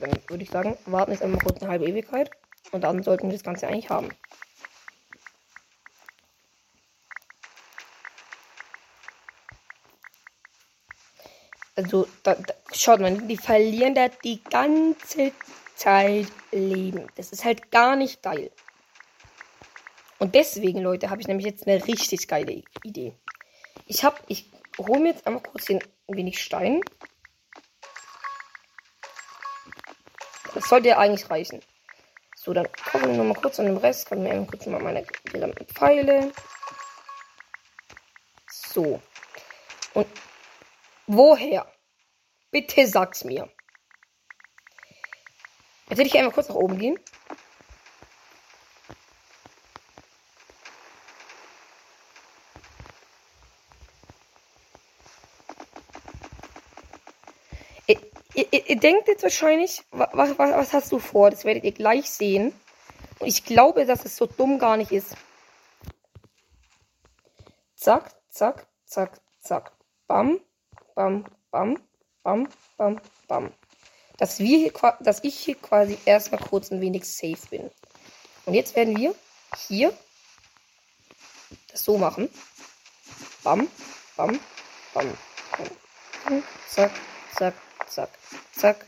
dann 0.00 0.10
würde 0.28 0.42
ich 0.42 0.50
sagen, 0.50 0.76
warten 0.86 1.12
jetzt 1.12 1.22
einmal 1.22 1.40
kurz 1.40 1.60
eine 1.60 1.70
halbe 1.70 1.86
Ewigkeit. 1.86 2.30
Und 2.70 2.82
dann 2.82 3.02
sollten 3.02 3.28
wir 3.28 3.32
das 3.32 3.44
Ganze 3.44 3.68
eigentlich 3.68 3.90
haben. 3.90 4.08
Also, 11.74 12.06
da, 12.22 12.34
da, 12.34 12.54
schaut 12.72 13.00
mal, 13.00 13.16
die 13.16 13.36
verlieren 13.36 13.94
da 13.94 14.08
die 14.08 14.42
ganze 14.44 15.32
Zeit 15.74 16.26
Leben. 16.50 17.06
Das 17.16 17.32
ist 17.32 17.44
halt 17.44 17.70
gar 17.70 17.96
nicht 17.96 18.22
geil. 18.22 18.50
Und 20.18 20.34
deswegen, 20.34 20.80
Leute, 20.80 21.10
habe 21.10 21.20
ich 21.20 21.28
nämlich 21.28 21.46
jetzt 21.46 21.66
eine 21.66 21.84
richtig 21.86 22.28
geile 22.28 22.62
Idee. 22.84 23.14
Ich 23.86 24.04
habe, 24.04 24.16
ich 24.28 24.50
hole 24.78 25.00
mir 25.00 25.10
jetzt 25.10 25.26
einmal 25.26 25.42
kurz 25.42 25.64
den, 25.64 25.82
ein 26.08 26.16
wenig 26.16 26.40
Stein. 26.40 26.80
Das 30.54 30.68
sollte 30.68 30.90
ja 30.90 30.98
eigentlich 30.98 31.28
reichen. 31.30 31.60
So, 32.36 32.52
dann 32.52 32.68
kommen 32.90 33.06
wir 33.06 33.16
nochmal 33.16 33.40
kurz 33.40 33.58
an 33.58 33.66
den 33.66 33.78
Rest. 33.78 34.08
Kann 34.08 34.22
mir 34.22 34.30
einmal 34.30 34.46
kurz 34.46 34.66
mal 34.66 34.82
meine 34.82 35.04
Pfeile. 35.74 36.32
So. 38.50 39.00
Und 39.94 40.06
Woher? 41.14 41.70
Bitte 42.50 42.86
sag's 42.86 43.22
mir. 43.22 43.46
Jetzt 45.90 45.98
will 45.98 46.06
ich 46.06 46.16
einmal 46.16 46.32
kurz 46.32 46.48
nach 46.48 46.56
oben 46.56 46.78
gehen. 46.78 46.98
Ihr, 57.86 58.00
ihr, 58.34 58.70
ihr, 58.70 58.76
denkt 58.76 59.06
jetzt 59.06 59.22
wahrscheinlich, 59.22 59.82
was, 59.90 60.38
was, 60.38 60.38
was 60.38 60.72
hast 60.72 60.92
du 60.92 60.98
vor? 60.98 61.28
Das 61.28 61.44
werdet 61.44 61.64
ihr 61.64 61.72
gleich 61.72 62.10
sehen. 62.10 62.58
Und 63.18 63.26
ich 63.26 63.44
glaube, 63.44 63.84
dass 63.84 64.06
es 64.06 64.16
so 64.16 64.24
dumm 64.24 64.58
gar 64.58 64.78
nicht 64.78 64.92
ist. 64.92 65.14
Zack, 67.74 68.14
zack, 68.30 68.66
zack, 68.86 69.20
zack. 69.40 69.72
Bam, 70.06 70.40
bam, 70.94 71.24
bam, 71.50 71.78
bam, 72.22 72.48
bam, 72.76 73.00
bam. 73.28 73.52
Dass, 74.18 74.38
wir 74.38 74.58
hier, 74.58 74.72
dass 75.00 75.24
ich 75.24 75.38
hier 75.38 75.54
quasi 75.56 75.98
erstmal 76.04 76.40
kurz 76.40 76.70
ein 76.70 76.80
wenig 76.80 77.04
safe 77.04 77.48
bin. 77.50 77.70
Und 78.44 78.54
jetzt 78.54 78.76
werden 78.76 78.96
wir 78.96 79.14
hier 79.68 79.92
Das 81.70 81.84
so 81.84 81.98
machen. 81.98 82.28
Bam, 83.42 83.68
bam, 84.16 84.38
bam, 84.94 85.18
bam. 86.26 86.42
Zack, 86.68 86.92
zack, 87.36 87.54
zack, 87.88 88.10
zack. 88.54 88.86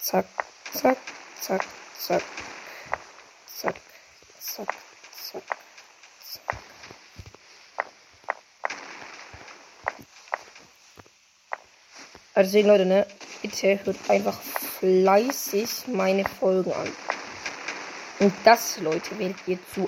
Zack, 0.00 0.26
zack, 0.72 0.96
zack, 1.42 1.64
zack. 1.98 2.22
Zack, 3.46 3.76
zack, 4.40 4.74
zack, 5.10 5.44
zack. 6.22 6.60
Also 12.40 12.52
deswegen, 12.52 12.68
Leute, 12.68 12.86
ne? 12.86 13.06
Bitte 13.42 13.78
hört 13.84 13.98
einfach 14.08 14.40
fleißig 14.40 15.88
meine 15.88 16.24
Folgen 16.24 16.72
an. 16.72 16.88
Und 18.18 18.32
das, 18.44 18.80
Leute, 18.80 19.18
werdet 19.18 19.36
ihr 19.46 19.58
zu. 19.74 19.86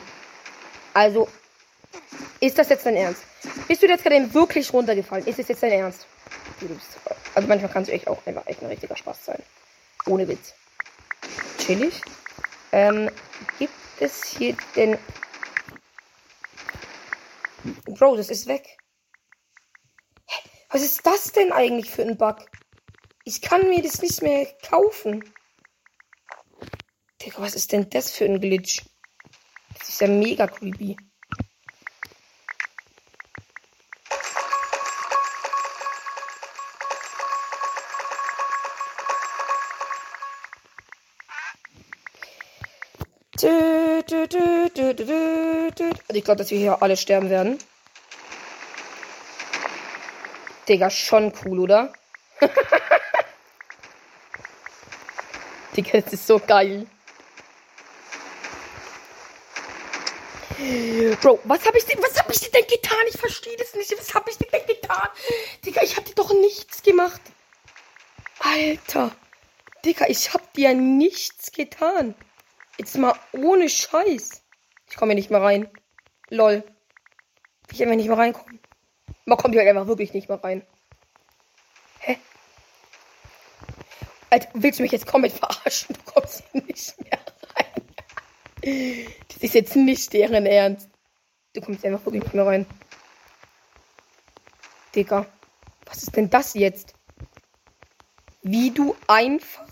Also, 0.93 1.29
ist 2.41 2.59
das 2.59 2.69
jetzt 2.69 2.85
dein 2.85 2.97
Ernst? 2.97 3.23
Bist 3.67 3.83
du 3.83 3.87
jetzt 3.87 4.05
gerade 4.05 4.35
wirklich 4.35 4.71
runtergefallen? 4.71 5.27
Ist 5.27 5.39
es 5.39 5.49
jetzt 5.49 5.63
dein 5.63 5.73
Ernst? 5.73 6.07
Also 7.35 7.49
manchmal 7.49 7.73
kann 7.73 7.85
es 7.85 7.89
echt 7.89 8.07
auch 8.07 8.21
einfach 8.27 8.47
echt 8.47 8.61
ein 8.61 8.69
richtiger 8.69 8.99
Spaß 8.99 9.25
sein. 9.25 9.43
Ohne 10.05 10.29
Witz. 10.29 10.53
Chillig. 11.57 12.03
Ähm, 12.73 13.11
gibt 13.59 13.73
es 13.99 14.27
hier 14.27 14.55
denn. 14.77 14.99
Bro, 17.87 18.17
das 18.17 18.29
ist 18.29 18.47
weg. 18.47 18.77
Was 20.73 20.81
ist 20.81 21.07
das 21.07 21.33
denn 21.33 21.53
eigentlich 21.53 21.91
für 21.91 22.01
ein 22.01 22.17
Bug? 22.17 22.37
Ich 23.25 23.43
kann 23.43 23.69
mir 23.69 23.83
das 23.83 24.01
nicht 24.01 24.23
mehr 24.23 24.47
kaufen. 24.67 25.23
Digga, 27.21 27.43
was 27.43 27.55
ist 27.55 27.73
denn 27.73 27.91
das 27.91 28.11
für 28.11 28.25
ein 28.25 28.41
Glitch? 28.41 28.83
Das 29.79 29.91
ist 29.91 30.01
ja 30.01 30.09
mega 30.09 30.47
creepy. 30.47 30.97
Also 46.09 46.19
ich 46.19 46.25
glaube, 46.25 46.39
dass 46.39 46.51
wir 46.51 46.59
hier 46.59 46.83
alle 46.83 46.97
sterben 46.97 47.29
werden. 47.29 47.59
Digga, 50.73 50.89
schon 50.89 51.35
cool, 51.45 51.61
oder? 51.61 51.93
Digga, 55.77 56.01
das 56.01 56.15
ist 56.15 56.27
so 56.27 56.39
geil. 56.39 56.87
Bro, 61.21 61.41
was 61.45 61.67
habe 61.67 61.77
ich 61.77 61.85
denn, 61.85 62.03
was 62.03 62.19
habe 62.19 62.33
ich 62.33 62.51
denn 62.51 62.67
getan? 62.67 62.97
Ich 63.07 63.21
verstehe 63.21 63.55
das 63.59 63.75
nicht. 63.75 63.95
Was 63.99 64.15
habe 64.15 64.31
ich 64.31 64.39
denn 64.39 64.67
getan? 64.67 65.09
Digga, 65.63 65.83
ich 65.83 65.95
habe 65.95 66.09
dir 66.09 66.15
doch 66.15 66.33
nichts 66.33 66.83
gemacht. 66.83 67.21
Alter. 68.39 69.15
Digga, 69.85 70.07
ich 70.09 70.33
habe 70.33 70.45
dir 70.57 70.73
nichts 70.73 71.53
getan. 71.53 72.15
Jetzt 72.79 72.97
mal 72.97 73.15
ohne 73.33 73.69
Scheiß. 73.69 74.43
Ich 74.89 74.97
komme 74.97 75.13
hier 75.13 75.17
nicht 75.17 75.31
mehr 75.31 75.43
rein. 75.43 75.71
Lol. 76.31 76.65
Ich 77.71 77.83
einfach 77.83 77.97
nicht 77.97 78.09
mehr 78.09 78.17
reinkommen. 78.17 78.62
Man 79.25 79.39
kommt 79.39 79.55
hier 79.55 79.63
einfach 79.63 79.87
wirklich 79.87 80.13
nicht 80.13 80.29
mehr 80.29 80.43
rein. 80.43 80.67
Hä? 82.01 82.19
Alter, 84.31 84.49
willst 84.55 84.79
du 84.79 84.83
mich 84.83 84.93
jetzt 84.93 85.07
komplett 85.07 85.33
verarschen? 85.33 85.95
Du 85.95 86.13
kommst 86.13 86.43
hier 86.53 86.63
nicht 86.63 87.01
mehr 87.01 87.19
rein. 87.57 89.07
Das 89.29 89.37
ist 89.39 89.55
jetzt 89.55 89.77
nicht 89.77 90.13
deren 90.13 90.47
Ernst. 90.47 90.89
Du 91.53 91.61
kommst 91.61 91.85
einfach 91.85 92.05
wirklich 92.05 92.23
nicht 92.25 92.35
mehr 92.35 92.47
rein. 92.47 92.67
Digga. 94.95 95.27
Was 95.87 96.03
ist 96.03 96.17
denn 96.17 96.31
das 96.31 96.55
jetzt? 96.55 96.95
Wie 98.43 98.71
du 98.71 98.97
einfach 99.07 99.69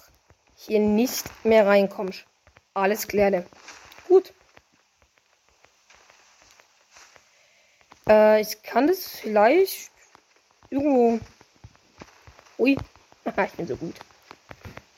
hier 0.54 0.78
nicht 0.78 1.24
mehr 1.44 1.66
reinkommst. 1.66 2.26
Alles 2.74 3.08
klar. 3.08 3.44
Gut. 4.06 4.32
Äh, 8.08 8.40
ich 8.40 8.62
kann 8.62 8.86
das 8.86 9.06
vielleicht 9.06 9.90
irgendwo. 10.70 11.20
Ui. 12.58 12.76
ich 13.46 13.52
bin 13.52 13.66
so 13.66 13.76
gut. 13.76 13.96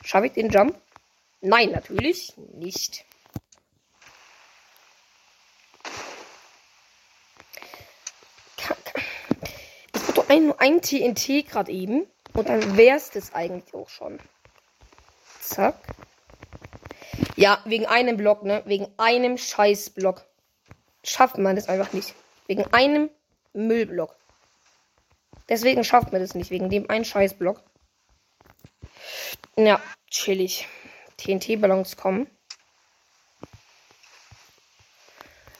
Schaffe 0.05 0.27
ich 0.27 0.33
den 0.33 0.51
Jump? 0.51 0.77
Nein, 1.41 1.71
natürlich 1.71 2.37
nicht. 2.55 3.05
Wird 9.93 10.19
doch 10.19 10.29
ein, 10.29 10.53
ein 10.59 10.83
TNT 10.83 11.49
gerade 11.49 11.73
eben. 11.73 12.07
Und 12.35 12.49
dann 12.49 12.77
wäre 12.77 12.97
es 12.97 13.11
das 13.11 13.35
eigentlich 13.35 13.75
auch 13.75 13.89
schon. 13.89 14.19
Zack. 15.41 15.77
Ja, 17.37 17.61
wegen 17.65 17.87
einem 17.87 18.17
Block, 18.17 18.43
ne? 18.43 18.63
Wegen 18.67 18.87
einem 18.97 19.37
Scheißblock. 19.37 20.25
Schafft 21.03 21.39
man 21.39 21.57
das 21.57 21.69
einfach 21.69 21.93
nicht. 21.93 22.15
Wegen 22.53 22.71
einem 22.75 23.09
Müllblock. 23.55 24.15
Deswegen 25.49 25.85
schafft 25.85 26.13
man 26.13 26.21
das 26.21 26.35
nicht. 26.35 26.51
Wegen 26.51 26.69
dem 26.69 26.91
einen 26.91 27.07
Scheißblock. 27.07 27.63
Ja, 29.57 29.81
chillig. 30.11 30.69
TNT-Ballons 31.17 31.97
kommen. 31.97 32.29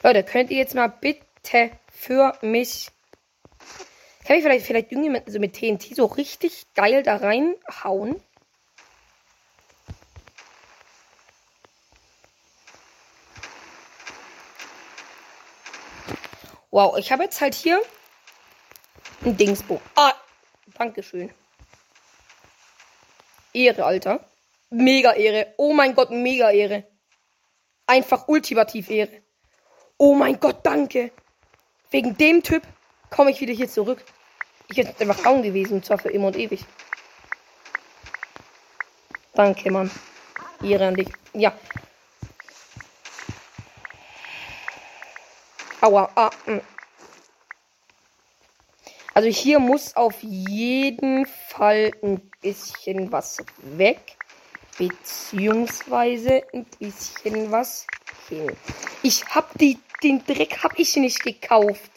Leute, 0.03 0.23
könnt 0.23 0.51
ihr 0.51 0.59
jetzt 0.59 0.75
mal 0.75 0.89
bitte 0.89 1.71
für 1.91 2.37
mich. 2.43 2.91
Kann 4.27 4.37
ich 4.37 4.43
vielleicht, 4.43 4.67
vielleicht 4.67 4.93
irgendjemand 4.93 5.33
so 5.33 5.39
mit 5.39 5.55
TNT 5.55 5.97
so 5.97 6.05
richtig 6.05 6.67
geil 6.75 7.03
da 7.03 7.17
reinhauen? 7.17 8.23
Wow, 16.73 16.97
ich 16.97 17.13
habe 17.13 17.25
jetzt 17.25 17.39
halt 17.43 17.55
hier 17.55 17.83
ein 19.27 19.37
Dingsbo. 19.37 19.81
Ah, 19.95 20.15
Dankeschön. 20.79 21.31
Ehre, 23.53 23.85
Alter. 23.85 24.27
Mega 24.71 25.13
Ehre. 25.13 25.53
Oh 25.59 25.75
mein 25.75 25.95
Gott, 25.95 26.11
mega 26.11 26.51
Ehre. 26.51 26.85
Einfach 27.87 28.27
ultimativ 28.27 28.89
Ehre. 28.89 29.21
Oh 29.99 30.15
mein 30.15 30.41
Gott, 30.41 30.65
danke. 30.65 31.13
Wegen 31.91 32.17
dem 32.17 32.43
Typ 32.43 32.63
komme 33.11 33.33
ich 33.33 33.41
wieder 33.43 33.53
hier 33.53 33.69
zurück. 33.69 34.03
Ich 34.69 34.77
bin 34.77 34.87
einfach 35.11 35.23
down 35.23 35.43
gewesen, 35.43 35.75
und 35.75 35.85
zwar 35.85 35.99
für 35.99 36.09
immer 36.09 36.29
und 36.29 36.39
ewig. 36.39 36.65
Danke, 39.35 39.71
Mann. 39.71 39.91
Ehre 40.63 40.87
an 40.87 40.95
dich. 40.95 41.09
Ja, 41.35 41.53
Aua. 45.83 46.09
Ah, 46.15 46.31
hm. 46.45 46.61
also 49.15 49.29
hier 49.29 49.59
muss 49.59 49.97
auf 49.97 50.23
jeden 50.23 51.27
Fall 51.27 51.91
ein 52.05 52.21
bisschen 52.41 53.11
was 53.11 53.39
weg. 53.63 54.17
Beziehungsweise 54.79 56.45
ein 56.55 56.65
bisschen 56.79 57.51
was 57.51 57.85
hin. 58.29 58.57
Ich 59.03 59.25
hab 59.27 59.59
die, 59.59 59.81
den 60.05 60.25
Dreck 60.25 60.63
hab 60.63 60.79
ich 60.79 60.95
nicht 60.97 61.21
gekauft. 61.21 61.91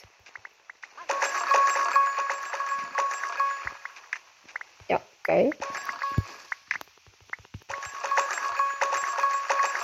Ja, 4.89 4.99
geil. 5.21 5.51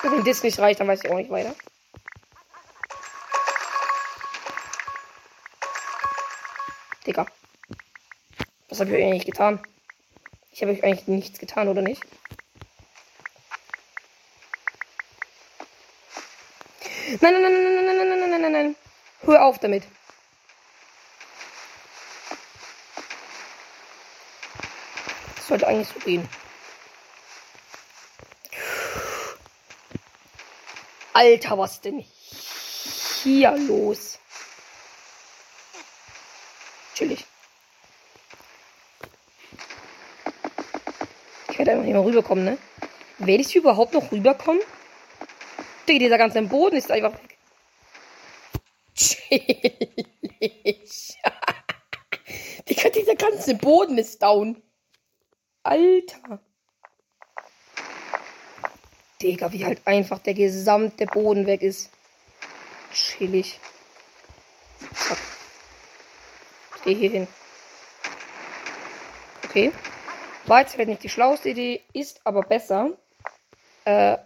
Wenn 0.02 0.24
das 0.24 0.42
nicht 0.42 0.58
reicht, 0.58 0.80
dann 0.80 0.88
weiß 0.88 1.04
ich 1.04 1.12
auch 1.12 1.18
nicht 1.18 1.30
weiter. 1.30 1.56
Digga. 7.12 7.26
Was 8.70 8.80
habe 8.80 8.90
ich 8.92 8.96
euch 8.96 9.04
eigentlich 9.04 9.26
getan? 9.26 9.62
Ich 10.54 10.62
habe 10.62 10.72
euch 10.72 10.82
eigentlich 10.82 11.08
nichts 11.08 11.40
getan, 11.40 11.68
oder 11.68 11.82
nicht? 11.82 12.02
Nein, 17.20 17.34
nein, 17.34 17.42
nein, 17.42 17.52
nein, 17.52 17.86
nein, 17.86 17.98
nein, 17.98 18.08
nein, 18.08 18.30
nein, 18.30 18.42
nein, 18.42 18.52
nein. 18.54 18.76
Hör 19.24 19.44
auf 19.44 19.60
damit. 19.60 19.84
Das 25.36 25.48
sollte 25.48 25.68
eigentlich 25.68 25.90
so 25.90 26.00
gehen. 26.00 26.30
Alter, 31.12 31.58
was 31.58 31.82
denn 31.82 32.06
hier 33.22 33.52
los? 33.58 34.22
chillig. 37.02 37.26
Ich 41.50 41.58
werde 41.58 41.72
einfach 41.72 41.81
nicht 41.92 42.04
mehr 42.04 42.06
rüberkommen, 42.06 42.46
ne? 42.46 42.58
Werde 43.18 43.44
ich 43.44 43.54
überhaupt 43.56 43.94
noch 43.94 44.12
rüberkommen? 44.12 44.62
Digga, 45.88 46.00
dieser 46.00 46.18
ganze 46.18 46.42
Boden 46.44 46.76
ist 46.78 46.92
einfach 46.92 47.14
weg. 47.14 47.38
Digga, 52.70 52.90
dieser 52.90 53.16
ganze 53.16 53.56
Boden 53.56 53.98
ist 53.98 54.22
down. 54.22 54.62
Alter. 55.64 56.40
Digga, 59.22 59.52
wie 59.52 59.66
halt 59.66 59.82
einfach 59.86 60.20
der 60.20 60.34
gesamte 60.34 61.06
Boden 61.06 61.46
weg 61.46 61.62
ist. 61.62 61.92
Chillig. 62.94 63.60
Zack. 64.96 65.18
Geh 66.84 66.96
hier 66.96 67.12
hin. 67.12 67.28
Okay. 69.44 69.72
War 70.46 70.62
jetzt 70.62 70.74
vielleicht 70.74 70.90
nicht 70.90 71.04
die 71.04 71.10
schlauste 71.10 71.50
Idee, 71.50 71.82
ist 71.94 72.22
aber 72.24 72.42
besser. 72.42 72.90
Äh. 73.86 74.18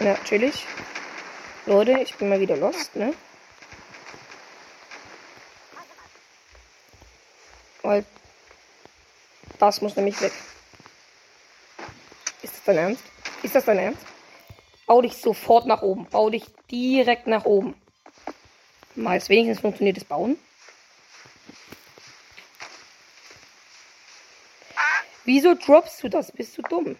Ja, 0.00 0.14
chillig. 0.24 0.66
Leute, 1.66 1.92
ich 2.00 2.14
bin 2.16 2.28
mal 2.28 2.40
wieder 2.40 2.56
lost, 2.56 2.96
ne? 2.96 3.14
Weil 7.82 8.04
das 9.58 9.80
muss 9.80 9.96
nämlich 9.96 10.20
weg. 10.20 10.32
Ist 12.42 12.54
das 12.54 12.64
dein 12.64 12.76
Ernst? 12.78 13.04
Ist 13.42 13.54
das 13.54 13.64
dein 13.64 13.78
Ernst? 13.78 14.09
Bau 14.90 15.02
dich 15.02 15.18
sofort 15.18 15.66
nach 15.66 15.82
oben. 15.82 16.08
Bau 16.10 16.30
dich 16.30 16.46
direkt 16.68 17.28
nach 17.28 17.44
oben. 17.44 17.80
Meist 18.96 19.28
wenigstens 19.28 19.60
funktioniert 19.60 19.96
das 19.96 20.04
Bauen. 20.04 20.36
Wieso 25.24 25.54
droppst 25.54 26.02
du 26.02 26.08
das? 26.08 26.32
Bist 26.32 26.58
du 26.58 26.62
dumm? 26.62 26.96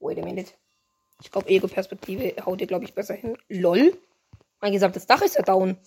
Wait 0.00 0.18
a 0.18 0.24
minute. 0.24 0.52
Ich 1.22 1.30
glaube, 1.30 1.50
Ego-Perspektive 1.50 2.44
haut 2.44 2.60
dir, 2.60 2.66
glaube 2.66 2.84
ich, 2.84 2.94
besser 2.94 3.14
hin. 3.14 3.38
LOL? 3.48 3.96
Mein 4.60 4.72
gesamtes 4.72 5.06
Dach 5.06 5.22
ist 5.22 5.36
ja 5.36 5.42
down. 5.42 5.78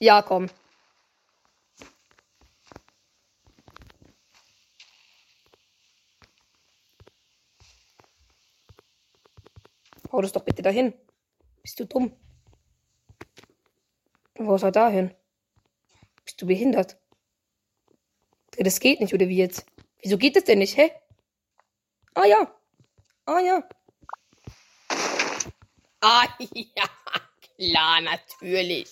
Ja, 0.00 0.22
komm. 0.22 0.48
Hau 10.14 10.22
das 10.22 10.30
doch 10.30 10.44
bitte 10.44 10.62
dahin. 10.62 10.94
Bist 11.60 11.80
du 11.80 11.86
dumm? 11.86 12.16
Wo 14.36 14.56
soll 14.58 14.70
da 14.70 14.88
hin? 14.88 15.12
Bist 16.24 16.40
du 16.40 16.46
behindert? 16.46 16.96
Das 18.56 18.78
geht 18.78 19.00
nicht, 19.00 19.12
oder 19.12 19.28
wie 19.28 19.38
jetzt? 19.38 19.66
Wieso 20.00 20.16
geht 20.16 20.36
das 20.36 20.44
denn 20.44 20.60
nicht, 20.60 20.76
hä? 20.76 20.92
Ah 22.14 22.26
ja. 22.26 22.54
Ah 23.26 23.40
ja. 23.40 23.68
Ah 26.00 26.28
ja, 26.38 26.84
klar, 27.56 28.00
natürlich. 28.02 28.90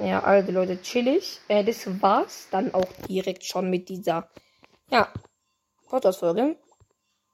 Ja, 0.00 0.22
also 0.22 0.52
Leute, 0.52 0.82
chillig. 0.82 1.40
Äh, 1.48 1.64
das 1.64 1.86
war's 2.02 2.48
dann 2.50 2.74
auch 2.74 2.92
direkt 3.08 3.44
schon 3.44 3.70
mit 3.70 3.88
dieser, 3.88 4.28
ja, 4.90 5.10
Podcast-Folge. 5.86 6.58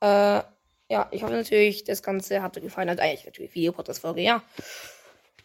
Äh, 0.01 0.43
ja, 0.91 1.07
ich 1.11 1.23
hoffe 1.23 1.35
natürlich, 1.35 1.85
das 1.85 2.03
Ganze 2.03 2.43
hat 2.43 2.57
euch 2.57 2.63
gefallen. 2.63 2.89
Also 2.89 3.03
eigentlich 3.03 3.27
natürlich 3.27 3.55
Video-Podcast-Folge, 3.55 4.23
ja. 4.23 4.43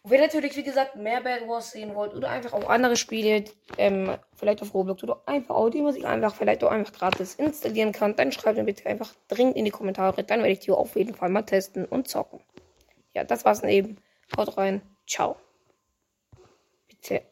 Und 0.03 0.11
wenn 0.11 0.19
ihr 0.19 0.25
natürlich, 0.25 0.55
wie 0.57 0.63
gesagt, 0.63 0.97
mehr 0.97 1.21
Bad 1.21 1.47
Wars 1.47 1.71
sehen 1.71 1.95
wollt 1.95 2.13
oder 2.13 2.29
einfach 2.29 2.51
auch 2.53 2.69
andere 2.69 2.97
Spiele, 2.97 3.45
ähm, 3.77 4.17
vielleicht 4.35 4.61
auf 4.61 4.73
Roblox 4.73 5.01
oder 5.03 5.21
einfach 5.25 5.71
sich 5.93 6.05
einfach 6.05 6.35
vielleicht 6.35 6.63
auch 6.63 6.71
einfach 6.71 6.91
gratis 6.91 7.35
installieren 7.35 7.93
kann, 7.93 8.15
dann 8.15 8.31
schreibt 8.31 8.57
mir 8.57 8.65
bitte 8.65 8.85
einfach 8.85 9.13
dringend 9.29 9.55
in 9.55 9.65
die 9.65 9.71
Kommentare. 9.71 10.23
Dann 10.23 10.39
werde 10.39 10.51
ich 10.51 10.59
die 10.59 10.71
auf 10.71 10.95
jeden 10.95 11.15
Fall 11.15 11.29
mal 11.29 11.43
testen 11.43 11.85
und 11.85 12.09
zocken. 12.09 12.41
Ja, 13.13 13.23
das 13.23 13.45
war's 13.45 13.61
dann 13.61 13.69
eben. 13.69 13.97
Haut 14.35 14.57
rein. 14.57 14.81
Ciao. 15.07 15.37
Bitte 16.87 17.23